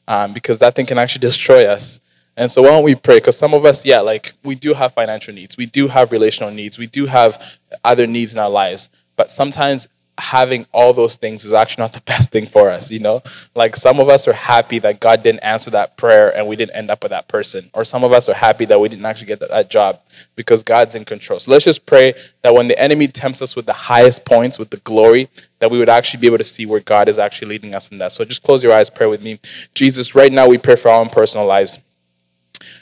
um, 0.08 0.34
because 0.34 0.60
that 0.60 0.76
thing 0.76 0.86
can 0.86 0.98
actually 0.98 1.22
destroy 1.22 1.66
us. 1.66 2.00
And 2.38 2.50
so 2.50 2.62
why 2.62 2.70
don't 2.70 2.84
we 2.84 2.96
pray? 2.96 3.18
Because 3.18 3.38
some 3.38 3.54
of 3.54 3.66
us, 3.66 3.86
yeah, 3.86 4.00
like 4.00 4.34
we 4.44 4.56
do 4.56 4.74
have 4.74 4.94
financial 4.94 5.34
needs, 5.34 5.58
we 5.58 5.66
do 5.66 5.90
have 5.90 6.12
relational 6.12 6.52
needs, 6.52 6.78
we 6.78 6.88
do 6.88 7.06
have 7.06 7.60
other 7.84 8.08
needs 8.08 8.34
in 8.34 8.40
our 8.40 8.50
lives, 8.50 8.90
but 9.18 9.30
sometimes 9.30 9.90
having 10.20 10.66
all 10.72 10.94
those 10.94 11.16
things 11.16 11.46
is 11.46 11.54
actually 11.54 11.84
not 11.84 11.94
the 11.94 12.02
best 12.06 12.32
thing 12.32 12.46
for 12.46 12.70
us, 12.70 12.92
you 12.92 13.00
know? 13.00 13.22
Like 13.56 13.76
some 13.76 14.00
of 14.00 14.10
us 14.10 14.28
are 14.28 14.34
happy 14.34 14.80
that 14.80 15.00
God 15.00 15.24
didn't 15.24 15.42
answer 15.42 15.72
that 15.72 15.98
prayer 15.98 16.36
and 16.36 16.48
we 16.48 16.56
didn't 16.56 16.76
end 16.76 16.90
up 16.90 17.04
with 17.04 17.12
that 17.12 17.28
person. 17.28 17.70
Or 17.74 17.86
some 17.86 18.04
of 18.04 18.12
us 18.12 18.30
are 18.30 18.34
happy 18.34 18.66
that 18.66 18.80
we 18.80 18.90
didn't 18.90 19.06
actually 19.06 19.28
get 19.28 19.40
that, 19.40 19.50
that, 19.50 19.70
job 19.70 20.00
because 20.36 20.64
God's 20.64 20.96
in 20.96 21.06
control. 21.06 21.40
So 21.40 21.52
let's 21.52 21.66
just 21.66 21.86
pray 21.86 22.14
that 22.42 22.54
when 22.54 22.68
the 22.68 22.80
enemy 22.80 23.08
tempts 23.08 23.42
us 23.42 23.56
with 23.56 23.66
the 23.66 23.74
highest 23.74 24.26
points, 24.26 24.58
with 24.58 24.72
the 24.72 24.78
glory, 24.78 25.30
that 25.60 25.70
we 25.70 25.78
would 25.78 25.90
actually 25.90 26.22
be 26.22 26.28
able 26.28 26.38
to 26.40 26.44
see 26.44 26.66
where 26.66 26.80
God 26.80 27.08
is 27.08 27.20
actually 27.20 27.50
leading 27.50 27.76
us 27.76 27.90
in 27.92 27.98
that. 28.00 28.12
So 28.12 28.26
just 28.26 28.44
close 28.44 28.64
your 28.64 28.74
eyes, 28.74 28.90
pray 28.90 29.08
with 29.08 29.22
me. 29.22 29.40
Jesus, 29.74 30.16
right 30.16 30.32
now 30.32 30.48
we 30.48 30.58
pray 30.58 30.76
for 30.76 30.90
our 30.90 31.00
own 31.00 31.10
personal 31.10 31.46
lives. 31.46 31.80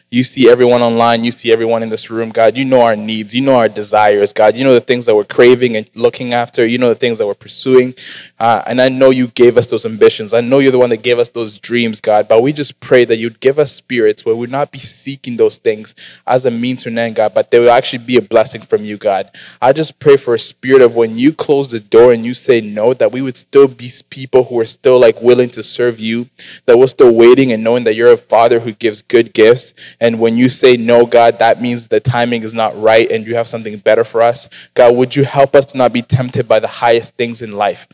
You 0.09 0.23
see 0.23 0.49
everyone 0.49 0.81
online. 0.81 1.25
You 1.25 1.31
see 1.31 1.51
everyone 1.51 1.83
in 1.83 1.89
this 1.89 2.09
room, 2.09 2.29
God. 2.29 2.55
You 2.55 2.63
know 2.63 2.81
our 2.81 2.95
needs. 2.95 3.35
You 3.35 3.41
know 3.41 3.55
our 3.55 3.67
desires, 3.67 4.31
God. 4.31 4.55
You 4.55 4.63
know 4.63 4.73
the 4.73 4.79
things 4.79 5.05
that 5.05 5.15
we're 5.15 5.25
craving 5.25 5.75
and 5.75 5.89
looking 5.95 6.33
after. 6.33 6.65
You 6.65 6.77
know 6.77 6.87
the 6.87 6.95
things 6.95 7.17
that 7.17 7.27
we're 7.27 7.33
pursuing. 7.33 7.93
Uh, 8.39 8.63
and 8.67 8.79
I 8.79 8.89
know 8.89 9.09
you 9.09 9.27
gave 9.27 9.57
us 9.57 9.67
those 9.67 9.85
ambitions. 9.85 10.33
I 10.33 10.41
know 10.41 10.59
you're 10.59 10.71
the 10.71 10.79
one 10.79 10.91
that 10.91 11.03
gave 11.03 11.19
us 11.19 11.29
those 11.29 11.57
dreams, 11.57 12.01
God. 12.01 12.27
But 12.27 12.41
we 12.41 12.53
just 12.53 12.79
pray 12.79 13.05
that 13.05 13.17
you'd 13.17 13.39
give 13.39 13.57
us 13.57 13.71
spirits 13.71 14.25
where 14.25 14.35
we'd 14.35 14.51
not 14.51 14.71
be 14.71 14.79
seeking 14.79 15.37
those 15.37 15.57
things 15.57 15.95
as 16.25 16.45
a 16.45 16.51
means 16.51 16.83
to 16.83 16.89
an 16.89 16.97
end, 16.97 17.15
God, 17.15 17.33
but 17.33 17.49
they 17.49 17.59
would 17.59 17.69
actually 17.69 18.05
be 18.05 18.17
a 18.17 18.21
blessing 18.21 18.61
from 18.61 18.83
you, 18.83 18.97
God. 18.97 19.29
I 19.61 19.73
just 19.73 19.99
pray 19.99 20.17
for 20.17 20.35
a 20.35 20.39
spirit 20.39 20.81
of 20.81 20.95
when 20.95 21.17
you 21.17 21.33
close 21.33 21.71
the 21.71 21.79
door 21.79 22.13
and 22.13 22.25
you 22.25 22.33
say 22.33 22.61
no, 22.61 22.93
that 22.93 23.11
we 23.11 23.21
would 23.21 23.37
still 23.37 23.67
be 23.67 23.91
people 24.09 24.43
who 24.43 24.59
are 24.59 24.65
still 24.65 24.99
like 24.99 25.21
willing 25.21 25.49
to 25.49 25.63
serve 25.63 25.99
you, 25.99 26.29
that 26.65 26.77
we're 26.77 26.87
still 26.87 27.13
waiting 27.13 27.51
and 27.51 27.63
knowing 27.63 27.85
that 27.85 27.95
you're 27.95 28.11
a 28.11 28.17
father 28.17 28.59
who 28.59 28.73
gives 28.73 29.01
good 29.01 29.33
gifts 29.33 29.73
and 29.99 30.19
when 30.19 30.37
you 30.37 30.49
say 30.49 30.77
no, 30.77 31.05
God, 31.05 31.39
that 31.39 31.61
means 31.61 31.87
the 31.87 31.99
timing 31.99 32.43
is 32.43 32.53
not 32.53 32.79
right 32.79 33.09
and 33.11 33.25
you 33.25 33.35
have 33.35 33.47
something 33.47 33.77
better 33.77 34.03
for 34.03 34.21
us. 34.21 34.49
God, 34.73 34.95
would 34.95 35.15
you 35.15 35.23
help 35.23 35.55
us 35.55 35.65
to 35.67 35.77
not 35.77 35.93
be 35.93 36.01
tempted 36.01 36.47
by 36.47 36.59
the 36.59 36.67
highest 36.67 37.15
things 37.15 37.41
in 37.41 37.53
life? 37.53 37.87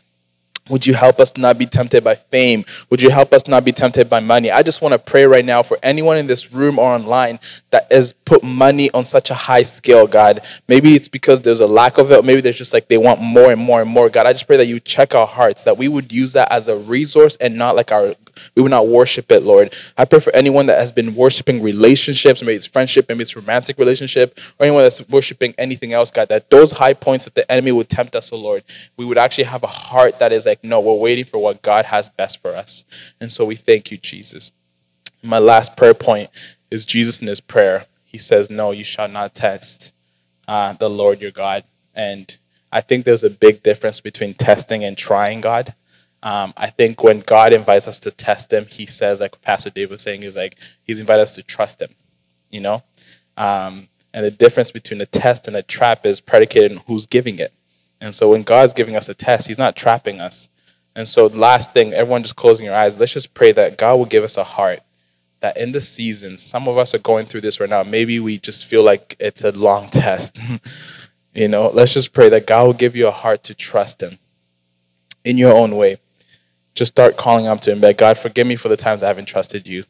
Would 0.70 0.86
you 0.86 0.94
help 0.94 1.20
us 1.20 1.36
not 1.36 1.58
be 1.58 1.66
tempted 1.66 2.02
by 2.02 2.14
fame? 2.14 2.64
Would 2.88 3.02
you 3.02 3.10
help 3.10 3.34
us 3.34 3.46
not 3.46 3.66
be 3.66 3.72
tempted 3.72 4.08
by 4.08 4.20
money? 4.20 4.50
I 4.50 4.62
just 4.62 4.80
want 4.80 4.94
to 4.94 4.98
pray 4.98 5.24
right 5.24 5.44
now 5.44 5.62
for 5.62 5.76
anyone 5.82 6.16
in 6.16 6.26
this 6.26 6.54
room 6.54 6.78
or 6.78 6.90
online 6.90 7.38
that 7.70 7.92
has 7.92 8.14
put 8.14 8.42
money 8.42 8.90
on 8.92 9.04
such 9.04 9.30
a 9.30 9.34
high 9.34 9.62
scale, 9.62 10.06
God. 10.06 10.40
Maybe 10.66 10.94
it's 10.94 11.08
because 11.08 11.42
there's 11.42 11.60
a 11.60 11.66
lack 11.66 11.98
of 11.98 12.10
it. 12.12 12.24
Maybe 12.24 12.40
there's 12.40 12.56
just 12.56 12.72
like 12.72 12.88
they 12.88 12.96
want 12.96 13.20
more 13.20 13.52
and 13.52 13.60
more 13.60 13.82
and 13.82 13.90
more. 13.90 14.08
God, 14.08 14.26
I 14.26 14.32
just 14.32 14.46
pray 14.46 14.56
that 14.56 14.66
you 14.66 14.80
check 14.80 15.14
our 15.14 15.26
hearts, 15.26 15.64
that 15.64 15.76
we 15.76 15.86
would 15.86 16.10
use 16.10 16.32
that 16.32 16.50
as 16.50 16.68
a 16.68 16.76
resource 16.76 17.36
and 17.36 17.58
not 17.58 17.76
like 17.76 17.92
our 17.92 18.14
we 18.54 18.62
would 18.62 18.70
not 18.70 18.88
worship 18.88 19.30
it, 19.32 19.42
Lord. 19.42 19.74
I 19.96 20.04
pray 20.04 20.20
for 20.20 20.34
anyone 20.34 20.66
that 20.66 20.78
has 20.78 20.92
been 20.92 21.14
worshiping 21.14 21.62
relationships, 21.62 22.42
maybe 22.42 22.56
it's 22.56 22.66
friendship, 22.66 23.06
maybe 23.08 23.22
it's 23.22 23.36
romantic 23.36 23.78
relationship, 23.78 24.38
or 24.58 24.66
anyone 24.66 24.82
that's 24.82 25.06
worshiping 25.08 25.54
anything 25.58 25.92
else, 25.92 26.10
God, 26.10 26.28
that 26.28 26.50
those 26.50 26.72
high 26.72 26.94
points 26.94 27.24
that 27.24 27.34
the 27.34 27.50
enemy 27.50 27.72
would 27.72 27.88
tempt 27.88 28.16
us, 28.16 28.32
oh 28.32 28.36
Lord, 28.36 28.64
we 28.96 29.04
would 29.04 29.18
actually 29.18 29.44
have 29.44 29.62
a 29.62 29.68
heart 29.68 30.18
that 30.18 30.32
is 30.32 30.46
like, 30.46 30.62
no, 30.64 30.80
we're 30.80 30.94
waiting 30.94 31.24
for 31.24 31.38
what 31.38 31.62
God 31.62 31.86
has 31.86 32.08
best 32.08 32.40
for 32.42 32.54
us. 32.54 32.84
And 33.20 33.30
so 33.30 33.44
we 33.44 33.56
thank 33.56 33.90
you, 33.90 33.96
Jesus. 33.96 34.52
My 35.22 35.38
last 35.38 35.76
prayer 35.76 35.94
point 35.94 36.30
is 36.70 36.84
Jesus 36.84 37.22
in 37.22 37.28
his 37.28 37.40
prayer. 37.40 37.86
He 38.04 38.18
says, 38.18 38.50
No, 38.50 38.70
you 38.72 38.84
shall 38.84 39.08
not 39.08 39.34
test 39.34 39.94
uh, 40.46 40.74
the 40.74 40.90
Lord 40.90 41.20
your 41.20 41.30
God. 41.30 41.64
And 41.94 42.36
I 42.70 42.80
think 42.80 43.04
there's 43.04 43.24
a 43.24 43.30
big 43.30 43.62
difference 43.62 44.00
between 44.00 44.34
testing 44.34 44.84
and 44.84 44.96
trying 44.96 45.40
God. 45.40 45.74
Um, 46.24 46.54
I 46.56 46.70
think 46.70 47.04
when 47.04 47.20
God 47.20 47.52
invites 47.52 47.86
us 47.86 48.00
to 48.00 48.10
test 48.10 48.52
Him, 48.52 48.64
He 48.64 48.86
says, 48.86 49.20
like 49.20 49.40
Pastor 49.42 49.68
Dave 49.70 49.90
was 49.90 50.02
saying, 50.02 50.22
is 50.22 50.36
like 50.36 50.56
He's 50.82 50.98
invited 50.98 51.22
us 51.22 51.34
to 51.34 51.42
trust 51.42 51.80
Him. 51.80 51.90
You 52.50 52.60
know, 52.60 52.82
um, 53.36 53.88
and 54.14 54.24
the 54.24 54.30
difference 54.30 54.70
between 54.70 55.00
a 55.00 55.06
test 55.06 55.46
and 55.46 55.56
a 55.56 55.62
trap 55.62 56.06
is 56.06 56.20
predicated 56.20 56.72
on 56.72 56.84
who's 56.86 57.06
giving 57.06 57.38
it. 57.38 57.52
And 58.00 58.14
so 58.14 58.30
when 58.30 58.42
God's 58.42 58.72
giving 58.72 58.96
us 58.96 59.08
a 59.08 59.14
test, 59.14 59.48
He's 59.48 59.58
not 59.58 59.76
trapping 59.76 60.20
us. 60.20 60.48
And 60.96 61.06
so, 61.06 61.26
last 61.26 61.74
thing, 61.74 61.92
everyone 61.92 62.22
just 62.22 62.36
closing 62.36 62.64
your 62.64 62.74
eyes, 62.74 62.98
let's 62.98 63.12
just 63.12 63.34
pray 63.34 63.52
that 63.52 63.76
God 63.76 63.96
will 63.96 64.04
give 64.06 64.24
us 64.24 64.36
a 64.36 64.44
heart 64.44 64.80
that 65.40 65.58
in 65.58 65.72
the 65.72 65.80
season, 65.80 66.38
some 66.38 66.68
of 66.68 66.78
us 66.78 66.94
are 66.94 66.98
going 66.98 67.26
through 67.26 67.42
this 67.42 67.60
right 67.60 67.68
now. 67.68 67.82
Maybe 67.82 68.18
we 68.18 68.38
just 68.38 68.64
feel 68.64 68.82
like 68.82 69.14
it's 69.20 69.44
a 69.44 69.52
long 69.52 69.88
test. 69.90 70.38
you 71.34 71.48
know, 71.48 71.68
let's 71.68 71.92
just 71.92 72.14
pray 72.14 72.30
that 72.30 72.46
God 72.46 72.64
will 72.64 72.72
give 72.72 72.96
you 72.96 73.08
a 73.08 73.10
heart 73.10 73.42
to 73.44 73.54
trust 73.54 74.02
Him 74.02 74.18
in 75.24 75.36
your 75.36 75.54
own 75.54 75.76
way 75.76 75.98
just 76.74 76.92
start 76.94 77.16
calling 77.16 77.46
up 77.46 77.60
to 77.62 77.72
him 77.72 77.80
that 77.80 77.96
God, 77.96 78.18
forgive 78.18 78.46
me 78.46 78.56
for 78.56 78.68
the 78.68 78.76
times 78.76 79.02
I 79.02 79.08
haven't 79.08 79.26
trusted 79.26 79.66
you. 79.66 79.84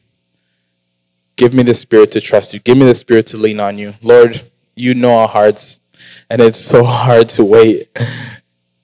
Give 1.35 1.53
me 1.53 1.63
the 1.63 1.73
spirit 1.73 2.11
to 2.13 2.21
trust 2.21 2.53
you. 2.53 2.59
Give 2.59 2.77
me 2.77 2.85
the 2.85 2.95
spirit 2.95 3.27
to 3.27 3.37
lean 3.37 3.59
on 3.59 3.77
you. 3.77 3.93
Lord, 4.01 4.41
you 4.75 4.93
know 4.93 5.17
our 5.17 5.27
hearts, 5.27 5.79
and 6.29 6.41
it's 6.41 6.59
so 6.59 6.83
hard 6.85 7.29
to 7.29 7.43
wait. 7.43 7.89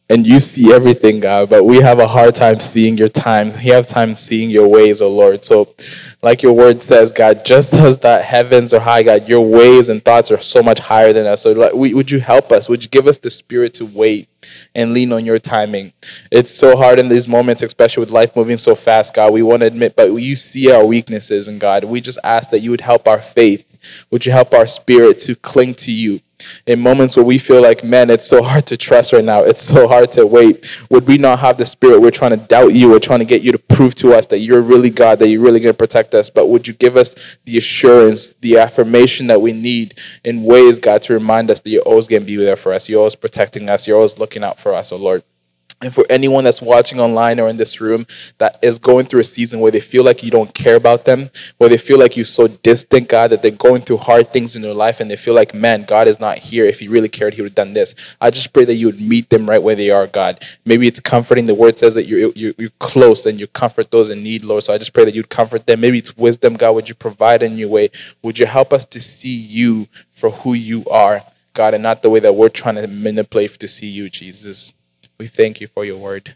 And 0.10 0.28
you 0.28 0.42
see 0.42 0.74
everything, 0.74 1.22
God, 1.22 1.50
but 1.50 1.64
we 1.64 1.78
have 1.78 2.00
a 2.00 2.08
hard 2.08 2.36
time 2.36 2.60
seeing 2.60 2.98
your 2.98 3.08
times. 3.08 3.56
We 3.56 3.70
have 3.70 3.88
time 3.88 4.16
seeing 4.16 4.50
your 4.50 4.68
ways, 4.68 5.02
oh 5.02 5.08
Lord. 5.08 5.46
So, 5.46 5.74
like 6.22 6.44
your 6.44 6.52
word 6.52 6.84
says, 6.84 7.14
God, 7.14 7.46
just 7.46 7.74
as 7.74 8.00
that 8.00 8.26
heavens 8.26 8.74
are 8.74 8.82
high, 8.82 9.04
God, 9.04 9.30
your 9.30 9.40
ways 9.40 9.88
and 9.88 10.04
thoughts 10.04 10.30
are 10.30 10.42
so 10.42 10.62
much 10.62 10.80
higher 10.80 11.14
than 11.14 11.26
us. 11.26 11.44
So, 11.44 11.54
like, 11.54 11.74
would 11.74 12.12
you 12.12 12.20
help 12.20 12.52
us? 12.52 12.68
Would 12.68 12.84
you 12.84 12.90
give 12.90 13.08
us 13.08 13.20
the 13.20 13.30
spirit 13.30 13.74
to 13.76 13.86
wait? 13.86 14.28
And 14.76 14.94
lean 14.94 15.12
on 15.14 15.26
your 15.26 15.40
timing. 15.40 15.94
It's 16.32 16.54
so 16.54 16.76
hard 16.78 17.00
in 17.00 17.10
these 17.10 17.28
moments, 17.28 17.62
especially 17.62 18.02
with 18.02 18.12
life 18.12 18.36
moving 18.36 18.58
so 18.58 18.76
fast, 18.76 19.14
God. 19.14 19.34
We 19.34 19.44
want 19.44 19.62
to 19.62 19.68
admit, 19.68 19.96
but 19.96 20.14
you 20.14 20.36
see 20.36 20.72
our 20.72 20.86
weaknesses, 20.86 21.48
and 21.48 21.60
God, 21.60 21.84
we 21.84 22.02
just 22.02 22.20
ask 22.24 22.50
that 22.50 22.60
you 22.60 22.72
would 22.72 22.82
help 22.82 23.08
our 23.08 23.20
faith. 23.20 23.68
Would 24.12 24.26
you 24.26 24.32
help 24.32 24.54
our 24.54 24.68
spirit 24.68 25.20
to 25.22 25.36
cling 25.36 25.74
to 25.76 25.92
you? 25.92 26.22
In 26.66 26.80
moments 26.80 27.16
where 27.16 27.26
we 27.26 27.38
feel 27.38 27.62
like, 27.62 27.84
man, 27.84 28.10
it's 28.10 28.28
so 28.28 28.42
hard 28.42 28.66
to 28.68 28.78
trust 28.78 29.14
right 29.14 29.24
now. 29.24 29.44
It's 29.44 29.62
so 29.62 29.88
hard 29.88 30.12
to 30.14 30.26
wait. 30.26 30.70
Would 30.90 31.08
we 31.08 31.18
not 31.18 31.40
have 31.40 31.58
the 31.58 31.66
spirit? 31.66 32.02
We're 32.02 32.12
trying 32.12 32.32
to 32.32 32.38
doubt 32.38 32.74
you. 32.74 32.90
We're 32.90 33.00
trying 33.00 33.20
to 33.20 33.26
get 33.26 33.42
you 33.42 33.52
to 33.52 33.60
prove 33.60 33.96
to 33.96 34.14
us 34.14 34.28
that 34.28 34.40
you're 34.40 34.62
really 34.62 34.90
God, 34.90 35.20
that 35.20 35.30
you're 35.30 35.42
really 35.42 35.60
going 35.60 35.74
to 35.74 35.78
protect 35.78 36.14
us. 36.14 36.30
But 36.30 36.48
would 36.48 36.68
you 36.68 36.74
give 36.74 36.98
us 36.98 37.38
the 37.46 37.58
assurance, 37.58 38.34
the 38.42 38.58
affirmation 38.58 39.28
that 39.28 39.42
we 39.42 39.54
need 39.54 39.96
in 40.24 40.44
ways, 40.44 40.80
God, 40.80 41.02
to 41.04 41.14
remind 41.14 41.50
us 41.50 41.62
that 41.62 41.70
you're 41.70 41.82
always 41.84 42.08
going 42.08 42.22
to 42.22 42.26
be 42.26 42.36
there 42.36 42.56
for 42.56 42.74
us. 42.74 42.90
You're 42.90 43.00
always 43.00 43.16
protecting 43.16 43.70
us. 43.70 43.88
You're 43.88 43.98
always 43.98 44.18
looking 44.18 44.44
out 44.44 44.60
for 44.60 44.74
us, 44.74 44.92
oh 44.92 44.98
Lord. 44.98 45.24
And 45.82 45.92
for 45.92 46.06
anyone 46.12 46.44
that's 46.44 46.62
watching 46.62 47.00
online 47.00 47.40
or 47.40 47.50
in 47.50 47.58
this 47.58 47.82
room 47.82 48.06
that 48.38 48.58
is 48.62 48.78
going 48.78 49.08
through 49.08 49.22
a 49.22 49.24
season 49.24 49.60
where 49.60 49.72
they 49.72 49.80
feel 49.80 50.04
like 50.04 50.22
you 50.22 50.30
don't 50.30 50.54
care 50.54 50.76
about 50.76 51.06
them, 51.06 51.32
where 51.58 51.72
they 51.72 51.78
feel 51.78 51.98
like 51.98 52.16
you're 52.16 52.24
so 52.24 52.48
distant, 52.48 53.10
God, 53.10 53.32
that 53.32 53.42
they're 53.42 53.50
going 53.50 53.82
through 53.82 53.98
hard 53.98 54.30
things 54.30 54.56
in 54.56 54.62
their 54.62 54.76
life 54.76 55.00
and 55.00 55.10
they 55.10 55.16
feel 55.16 55.34
like, 55.34 55.56
man, 55.56 55.84
God 55.84 56.08
is 56.08 56.20
not 56.20 56.38
here. 56.38 56.66
If 56.66 56.80
He 56.80 56.88
really 56.88 57.10
cared, 57.10 57.34
He 57.34 57.42
would 57.42 57.50
have 57.50 57.56
done 57.56 57.74
this. 57.74 57.96
I 58.22 58.30
just 58.30 58.54
pray 58.54 58.64
that 58.66 58.76
you 58.76 58.86
would 58.86 59.02
meet 59.02 59.30
them 59.32 59.50
right 59.50 59.62
where 59.62 59.76
they 59.76 59.90
are, 59.90 60.06
God. 60.06 60.44
Maybe 60.66 60.86
it's 60.88 61.00
comforting. 61.00 61.48
The 61.48 61.56
word 61.56 61.80
says 61.80 61.96
that 61.96 62.06
you're, 62.06 62.32
you're, 62.36 62.54
you're 62.60 62.70
close 62.78 63.26
and 63.26 63.40
you 63.40 63.48
comfort 63.48 63.90
those 63.90 64.12
in 64.12 64.22
need, 64.22 64.44
Lord. 64.44 64.64
So 64.64 64.74
I 64.74 64.78
just 64.78 64.94
pray 64.94 65.06
that 65.06 65.16
you'd 65.16 65.30
comfort 65.30 65.66
them. 65.66 65.82
Maybe 65.82 65.98
it's 65.98 66.16
wisdom, 66.16 66.58
God. 66.58 66.76
Would 66.76 66.90
you 66.90 66.96
provide 66.96 67.42
a 67.42 67.50
new 67.50 67.68
way? 67.68 67.90
Would 68.22 68.38
you 68.38 68.46
help 68.46 68.72
us 68.72 68.86
to 68.86 69.00
see 69.00 69.36
you 69.36 69.88
for 70.12 70.30
who 70.30 70.54
you 70.54 70.86
are, 70.92 71.24
God, 71.54 71.74
and 71.74 71.82
not 71.82 72.04
the 72.04 72.12
way 72.12 72.20
that 72.20 72.36
we're 72.36 72.50
trying 72.50 72.76
to 72.76 72.88
manipulate 72.88 73.58
to 73.60 73.68
see 73.68 73.88
you, 73.88 74.12
Jesus? 74.12 74.74
We 75.22 75.28
thank 75.28 75.62
you 75.62 75.68
for 75.68 75.86
your 75.86 76.00
word. 76.00 76.34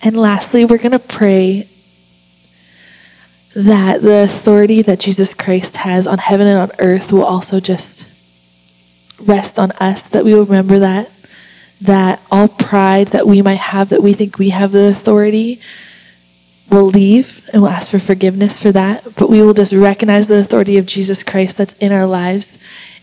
And 0.00 0.16
lastly, 0.16 0.64
we're 0.64 0.78
going 0.78 0.92
to 0.92 1.00
pray 1.00 1.68
that 3.56 4.00
the 4.00 4.22
authority 4.22 4.80
that 4.82 5.00
Jesus 5.00 5.34
Christ 5.34 5.74
has 5.78 6.06
on 6.06 6.18
heaven 6.18 6.46
and 6.46 6.70
on 6.70 6.70
earth 6.78 7.10
will 7.10 7.24
also 7.24 7.58
just 7.58 8.06
rest 9.18 9.58
on 9.58 9.72
us, 9.80 10.08
that 10.10 10.24
we 10.24 10.34
will 10.34 10.44
remember 10.44 10.78
that, 10.78 11.10
that 11.80 12.22
all 12.30 12.46
pride 12.46 13.08
that 13.08 13.26
we 13.26 13.42
might 13.42 13.58
have, 13.58 13.88
that 13.88 14.04
we 14.04 14.12
think 14.12 14.38
we 14.38 14.50
have 14.50 14.70
the 14.70 14.86
authority, 14.86 15.60
will 16.70 16.86
leave 16.86 17.48
and 17.52 17.62
we'll 17.62 17.70
ask 17.70 17.90
for 17.90 17.98
forgiveness 17.98 18.58
for 18.58 18.72
that. 18.72 19.04
But 19.16 19.30
we 19.30 19.42
will 19.42 19.54
just 19.54 19.72
recognize 19.72 20.28
the 20.28 20.38
authority 20.38 20.78
of 20.78 20.86
Jesus 20.86 21.22
Christ 21.22 21.58
that's 21.58 21.74
in 21.74 21.92
our 21.92 22.06
lives 22.06 22.58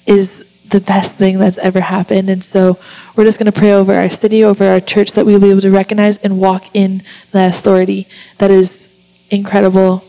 is 0.06 0.46
the 0.70 0.80
best 0.80 1.18
thing 1.18 1.38
that's 1.38 1.58
ever 1.60 1.82
happened. 1.82 2.30
And 2.30 2.44
so 2.44 2.80
we're 3.16 3.26
just 3.26 3.40
going 3.40 3.52
to 3.52 3.58
pray 3.58 3.74
over 3.74 3.94
our 3.94 4.10
city, 4.10 4.44
over 4.44 4.66
our 4.66 4.80
church, 4.80 5.14
that 5.14 5.26
we 5.26 5.34
will 5.34 5.42
be 5.42 5.52
able 5.52 5.62
to 5.62 5.72
recognize 5.72 6.18
and 6.20 6.40
walk 6.40 6.64
in 6.74 7.04
the 7.32 7.48
authority 7.48 8.08
that 8.38 8.52
is 8.52 8.88
incredible 9.30 10.04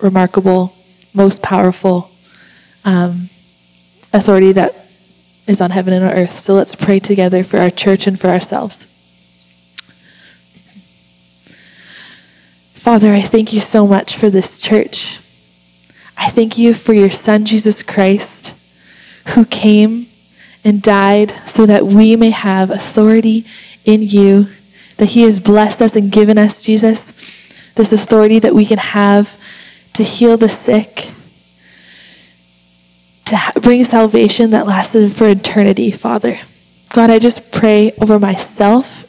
remarkable, 0.00 0.74
most 1.14 1.42
powerful 1.42 2.10
um, 2.84 3.28
authority 4.12 4.52
that 4.52 4.74
is 5.46 5.60
on 5.60 5.70
heaven 5.70 5.92
and 5.92 6.04
on 6.04 6.12
earth. 6.12 6.38
So 6.38 6.54
let's 6.54 6.74
pray 6.74 6.98
together 6.98 7.44
for 7.44 7.58
our 7.58 7.70
church 7.70 8.06
and 8.06 8.18
for 8.18 8.28
ourselves. 8.28 8.86
Father, 12.86 13.12
I 13.12 13.20
thank 13.20 13.52
you 13.52 13.58
so 13.58 13.84
much 13.84 14.16
for 14.16 14.30
this 14.30 14.60
church. 14.60 15.18
I 16.16 16.30
thank 16.30 16.56
you 16.56 16.72
for 16.72 16.92
your 16.92 17.10
Son, 17.10 17.44
Jesus 17.44 17.82
Christ, 17.82 18.54
who 19.30 19.44
came 19.44 20.06
and 20.62 20.80
died 20.80 21.34
so 21.48 21.66
that 21.66 21.84
we 21.84 22.14
may 22.14 22.30
have 22.30 22.70
authority 22.70 23.44
in 23.84 24.02
you, 24.02 24.46
that 24.98 25.06
he 25.06 25.22
has 25.22 25.40
blessed 25.40 25.82
us 25.82 25.96
and 25.96 26.12
given 26.12 26.38
us, 26.38 26.62
Jesus, 26.62 27.10
this 27.74 27.92
authority 27.92 28.38
that 28.38 28.54
we 28.54 28.64
can 28.64 28.78
have 28.78 29.36
to 29.94 30.04
heal 30.04 30.36
the 30.36 30.48
sick, 30.48 31.10
to 33.24 33.52
bring 33.62 33.84
salvation 33.84 34.50
that 34.50 34.64
lasted 34.64 35.10
for 35.12 35.28
eternity, 35.28 35.90
Father. 35.90 36.38
God, 36.90 37.10
I 37.10 37.18
just 37.18 37.50
pray 37.50 37.90
over 38.00 38.20
myself 38.20 39.02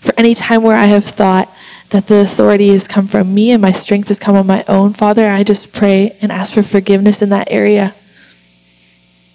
for 0.00 0.12
any 0.18 0.34
time 0.34 0.64
where 0.64 0.76
I 0.76 0.86
have 0.86 1.04
thought 1.04 1.48
that 1.92 2.06
the 2.06 2.20
authority 2.20 2.68
has 2.68 2.88
come 2.88 3.06
from 3.06 3.34
me 3.34 3.50
and 3.50 3.60
my 3.60 3.72
strength 3.72 4.08
has 4.08 4.18
come 4.18 4.34
on 4.34 4.46
my 4.46 4.64
own, 4.66 4.92
Father. 4.94 5.30
I 5.30 5.44
just 5.44 5.72
pray 5.72 6.16
and 6.20 6.32
ask 6.32 6.52
for 6.52 6.62
forgiveness 6.62 7.22
in 7.22 7.28
that 7.28 7.48
area. 7.50 7.94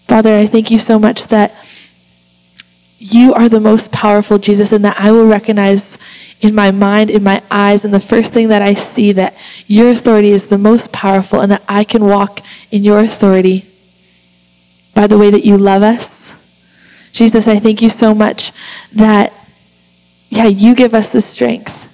Father, 0.08 0.38
I 0.38 0.48
thank 0.48 0.72
you 0.72 0.80
so 0.80 0.98
much 0.98 1.28
that 1.28 1.56
you 2.98 3.34
are 3.36 3.48
the 3.48 3.60
most 3.60 3.92
powerful, 3.92 4.40
Jesus, 4.40 4.72
and 4.72 4.84
that 4.84 5.00
I 5.00 5.12
will 5.12 5.28
recognize 5.28 5.98
in 6.42 6.56
my 6.56 6.72
mind, 6.72 7.12
in 7.12 7.24
my 7.24 7.44
eyes, 7.52 7.86
and 7.86 7.94
the 7.94 8.00
first 8.00 8.34
thing 8.34 8.48
that 8.48 8.64
I 8.64 8.74
see 8.74 9.12
that 9.12 9.38
your 9.68 9.92
authority 9.92 10.32
is 10.32 10.48
the 10.48 10.58
most 10.58 10.92
powerful 10.92 11.40
and 11.40 11.52
that 11.52 11.64
I 11.70 11.84
can 11.84 12.06
walk 12.06 12.42
in 12.72 12.84
your 12.84 13.00
authority 13.00 13.66
by 14.96 15.06
the 15.06 15.18
way 15.18 15.30
that 15.30 15.46
you 15.46 15.58
love 15.58 15.84
us. 15.84 16.34
Jesus, 17.12 17.48
I 17.48 17.60
thank 17.60 17.84
you 17.84 17.90
so 17.90 18.16
much 18.16 18.52
that, 18.94 19.32
yeah, 20.30 20.48
you 20.48 20.74
give 20.74 20.96
us 20.96 21.10
the 21.10 21.22
strength. 21.22 21.87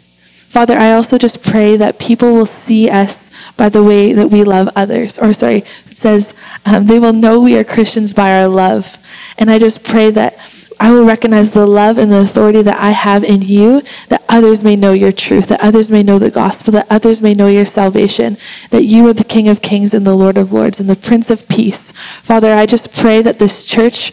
Father, 0.54 0.78
I 0.78 0.94
also 0.94 1.18
just 1.18 1.42
pray 1.42 1.78
that 1.78 1.98
people 1.98 2.32
will 2.32 2.46
see 2.46 2.88
us 2.88 3.32
by 3.58 3.70
the 3.70 3.82
way 3.82 4.14
that 4.14 4.28
we 4.28 4.44
love 4.44 4.70
others. 4.76 5.18
Or, 5.18 5.34
sorry, 5.34 5.64
it 5.90 5.98
says 5.98 6.32
um, 6.64 6.86
they 6.86 7.00
will 7.00 7.12
know 7.12 7.40
we 7.40 7.58
are 7.58 7.64
Christians 7.64 8.14
by 8.14 8.40
our 8.40 8.48
love. 8.48 9.00
And 9.40 9.50
I 9.50 9.58
just 9.58 9.84
pray 9.84 10.12
that 10.12 10.38
I 10.84 10.92
will 10.92 11.06
recognize 11.06 11.52
the 11.52 11.66
love 11.66 11.98
and 11.98 12.12
the 12.12 12.20
authority 12.20 12.62
that 12.62 12.78
I 12.78 12.92
have 12.92 13.24
in 13.24 13.42
you, 13.42 13.84
that 14.10 14.22
others 14.28 14.66
may 14.66 14.76
know 14.76 14.92
your 14.92 15.14
truth, 15.14 15.48
that 15.48 15.62
others 15.62 15.90
may 15.90 16.04
know 16.04 16.20
the 16.20 16.30
gospel, 16.30 16.74
that 16.74 16.88
others 16.90 17.22
may 17.22 17.34
know 17.34 17.48
your 17.48 17.66
salvation, 17.66 18.36
that 18.70 18.84
you 18.84 19.08
are 19.08 19.14
the 19.14 19.24
King 19.24 19.48
of 19.48 19.62
kings 19.62 19.94
and 19.94 20.06
the 20.06 20.14
Lord 20.14 20.38
of 20.38 20.52
lords 20.52 20.82
and 20.82 20.90
the 20.90 20.98
Prince 20.98 21.30
of 21.30 21.48
peace. 21.48 21.92
Father, 22.22 22.54
I 22.54 22.66
just 22.66 22.94
pray 22.94 23.22
that 23.22 23.40
this 23.40 23.64
church 23.64 24.12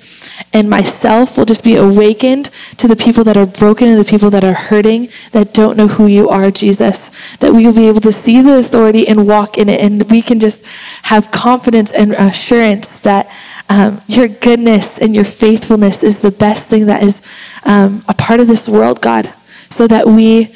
and 0.53 0.71
myself 0.71 1.37
will 1.37 1.45
just 1.45 1.65
be 1.65 1.75
awakened 1.75 2.51
to 2.77 2.87
the 2.87 2.95
people 2.95 3.25
that 3.25 3.37
are 3.37 3.47
broken 3.47 3.89
and 3.89 3.99
the 3.99 4.09
people 4.09 4.31
that 4.31 4.45
are 4.45 4.55
hurting, 4.55 5.09
that 5.33 5.53
don't 5.53 5.77
know 5.77 5.89
who 5.89 6.07
you 6.07 6.29
are, 6.29 6.53
Jesus. 6.53 7.11
That 7.41 7.53
we 7.53 7.67
will 7.67 7.75
be 7.75 7.89
able 7.89 8.01
to 8.03 8.13
see 8.13 8.41
the 8.43 8.59
authority 8.59 9.09
and 9.09 9.27
walk 9.27 9.59
in 9.59 9.69
it, 9.69 9.81
and 9.81 10.09
we 10.09 10.23
can 10.23 10.39
just 10.39 10.65
have 11.03 11.33
confidence 11.33 11.91
and 11.91 12.13
assurance 12.13 12.95
that 13.01 13.29
um, 13.71 14.03
your 14.09 14.27
goodness 14.27 14.99
and 14.99 15.15
your 15.15 15.25
faithfulness 15.25 16.03
is 16.03 16.19
the 16.19 16.33
best 16.33 16.69
thing 16.69 16.87
that 16.87 17.05
is 17.05 17.23
um, 17.63 18.05
a 18.09 18.15
part 18.15 18.41
of 18.41 18.49
this 18.49 18.69
world, 18.69 19.01
God, 19.01 19.33
so 19.71 19.87
that 19.87 20.09
we, 20.09 20.53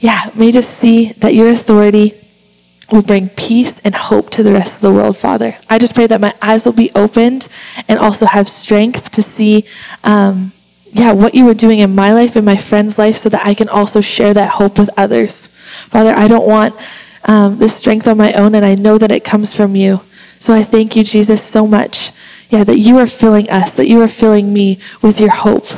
yeah, 0.00 0.30
may 0.34 0.52
just 0.52 0.70
see 0.70 1.12
that 1.12 1.34
your 1.34 1.48
authority 1.48 2.12
will 2.92 3.00
bring 3.00 3.30
peace 3.30 3.78
and 3.78 3.94
hope 3.94 4.28
to 4.32 4.42
the 4.42 4.52
rest 4.52 4.76
of 4.76 4.80
the 4.82 4.92
world, 4.92 5.16
Father. 5.16 5.56
I 5.70 5.78
just 5.78 5.94
pray 5.94 6.06
that 6.06 6.20
my 6.20 6.34
eyes 6.42 6.66
will 6.66 6.74
be 6.74 6.90
opened 6.94 7.48
and 7.88 7.98
also 7.98 8.26
have 8.26 8.50
strength 8.50 9.10
to 9.12 9.22
see, 9.22 9.64
um, 10.04 10.52
yeah, 10.88 11.12
what 11.12 11.34
you 11.34 11.46
were 11.46 11.54
doing 11.54 11.78
in 11.78 11.94
my 11.94 12.12
life 12.12 12.36
and 12.36 12.44
my 12.44 12.58
friend's 12.58 12.98
life 12.98 13.16
so 13.16 13.30
that 13.30 13.46
I 13.46 13.54
can 13.54 13.70
also 13.70 14.02
share 14.02 14.34
that 14.34 14.50
hope 14.50 14.78
with 14.78 14.90
others. 14.98 15.46
Father, 15.88 16.12
I 16.14 16.28
don't 16.28 16.46
want 16.46 16.74
um, 17.24 17.56
this 17.56 17.74
strength 17.74 18.06
on 18.06 18.18
my 18.18 18.34
own, 18.34 18.54
and 18.54 18.62
I 18.62 18.74
know 18.74 18.98
that 18.98 19.10
it 19.10 19.24
comes 19.24 19.54
from 19.54 19.74
you. 19.74 20.02
So 20.38 20.52
I 20.52 20.62
thank 20.62 20.96
you, 20.96 21.02
Jesus, 21.02 21.42
so 21.42 21.66
much 21.66 22.10
yeah, 22.52 22.64
that 22.64 22.78
you 22.78 22.98
are 22.98 23.06
filling 23.06 23.48
us, 23.48 23.72
that 23.72 23.88
you 23.88 23.98
are 24.02 24.08
filling 24.08 24.52
me 24.52 24.78
with 25.00 25.18
your 25.18 25.30
hope, 25.30 25.68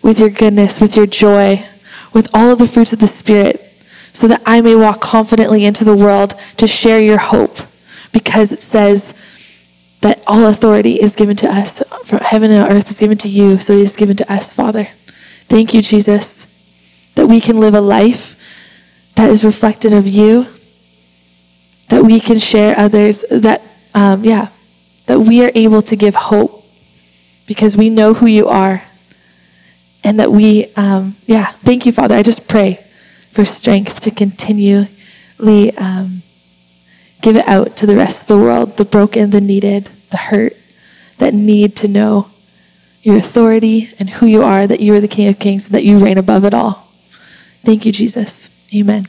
with 0.00 0.20
your 0.20 0.30
goodness, 0.30 0.80
with 0.80 0.94
your 0.94 1.08
joy, 1.08 1.66
with 2.12 2.30
all 2.32 2.52
of 2.52 2.60
the 2.60 2.68
fruits 2.68 2.92
of 2.92 3.00
the 3.00 3.08
Spirit, 3.08 3.64
so 4.12 4.28
that 4.28 4.40
I 4.46 4.60
may 4.60 4.76
walk 4.76 5.00
confidently 5.00 5.64
into 5.64 5.82
the 5.82 5.96
world 5.96 6.38
to 6.58 6.68
share 6.68 7.00
your 7.00 7.18
hope, 7.18 7.58
because 8.12 8.52
it 8.52 8.62
says 8.62 9.12
that 10.00 10.22
all 10.24 10.46
authority 10.46 11.00
is 11.00 11.16
given 11.16 11.36
to 11.38 11.52
us, 11.52 11.82
from 12.04 12.20
heaven 12.20 12.52
and 12.52 12.70
earth 12.72 12.92
is 12.92 13.00
given 13.00 13.18
to 13.18 13.28
you, 13.28 13.58
so 13.58 13.72
it 13.72 13.80
is 13.80 13.96
given 13.96 14.16
to 14.18 14.32
us, 14.32 14.52
Father. 14.52 14.90
Thank 15.48 15.74
you, 15.74 15.82
Jesus, 15.82 16.46
that 17.16 17.26
we 17.26 17.40
can 17.40 17.58
live 17.58 17.74
a 17.74 17.80
life 17.80 18.36
that 19.16 19.30
is 19.30 19.42
reflected 19.42 19.92
of 19.92 20.06
you, 20.06 20.46
that 21.88 22.04
we 22.04 22.20
can 22.20 22.38
share 22.38 22.78
others, 22.78 23.24
that, 23.32 23.62
um, 23.94 24.22
yeah, 24.22 24.50
that 25.08 25.20
we 25.20 25.42
are 25.42 25.50
able 25.54 25.82
to 25.82 25.96
give 25.96 26.14
hope 26.14 26.64
because 27.46 27.76
we 27.76 27.88
know 27.88 28.14
who 28.14 28.26
you 28.26 28.46
are. 28.46 28.84
And 30.04 30.20
that 30.20 30.30
we, 30.30 30.72
um, 30.76 31.16
yeah, 31.26 31.52
thank 31.52 31.84
you, 31.84 31.92
Father. 31.92 32.14
I 32.14 32.22
just 32.22 32.46
pray 32.46 32.84
for 33.30 33.44
strength 33.44 34.00
to 34.00 34.10
continually 34.10 35.76
um, 35.76 36.22
give 37.20 37.36
it 37.36 37.48
out 37.48 37.76
to 37.78 37.86
the 37.86 37.96
rest 37.96 38.22
of 38.22 38.28
the 38.28 38.38
world 38.38 38.76
the 38.76 38.84
broken, 38.84 39.30
the 39.30 39.40
needed, 39.40 39.88
the 40.10 40.16
hurt 40.16 40.56
that 41.16 41.34
need 41.34 41.74
to 41.76 41.88
know 41.88 42.28
your 43.02 43.16
authority 43.16 43.90
and 43.98 44.10
who 44.10 44.26
you 44.26 44.42
are, 44.42 44.66
that 44.66 44.80
you 44.80 44.94
are 44.94 45.00
the 45.00 45.08
King 45.08 45.28
of 45.28 45.38
Kings, 45.38 45.64
and 45.64 45.74
that 45.74 45.84
you 45.84 45.98
reign 45.98 46.18
above 46.18 46.44
it 46.44 46.54
all. 46.54 46.86
Thank 47.64 47.84
you, 47.84 47.92
Jesus. 47.92 48.50
Amen. 48.74 49.08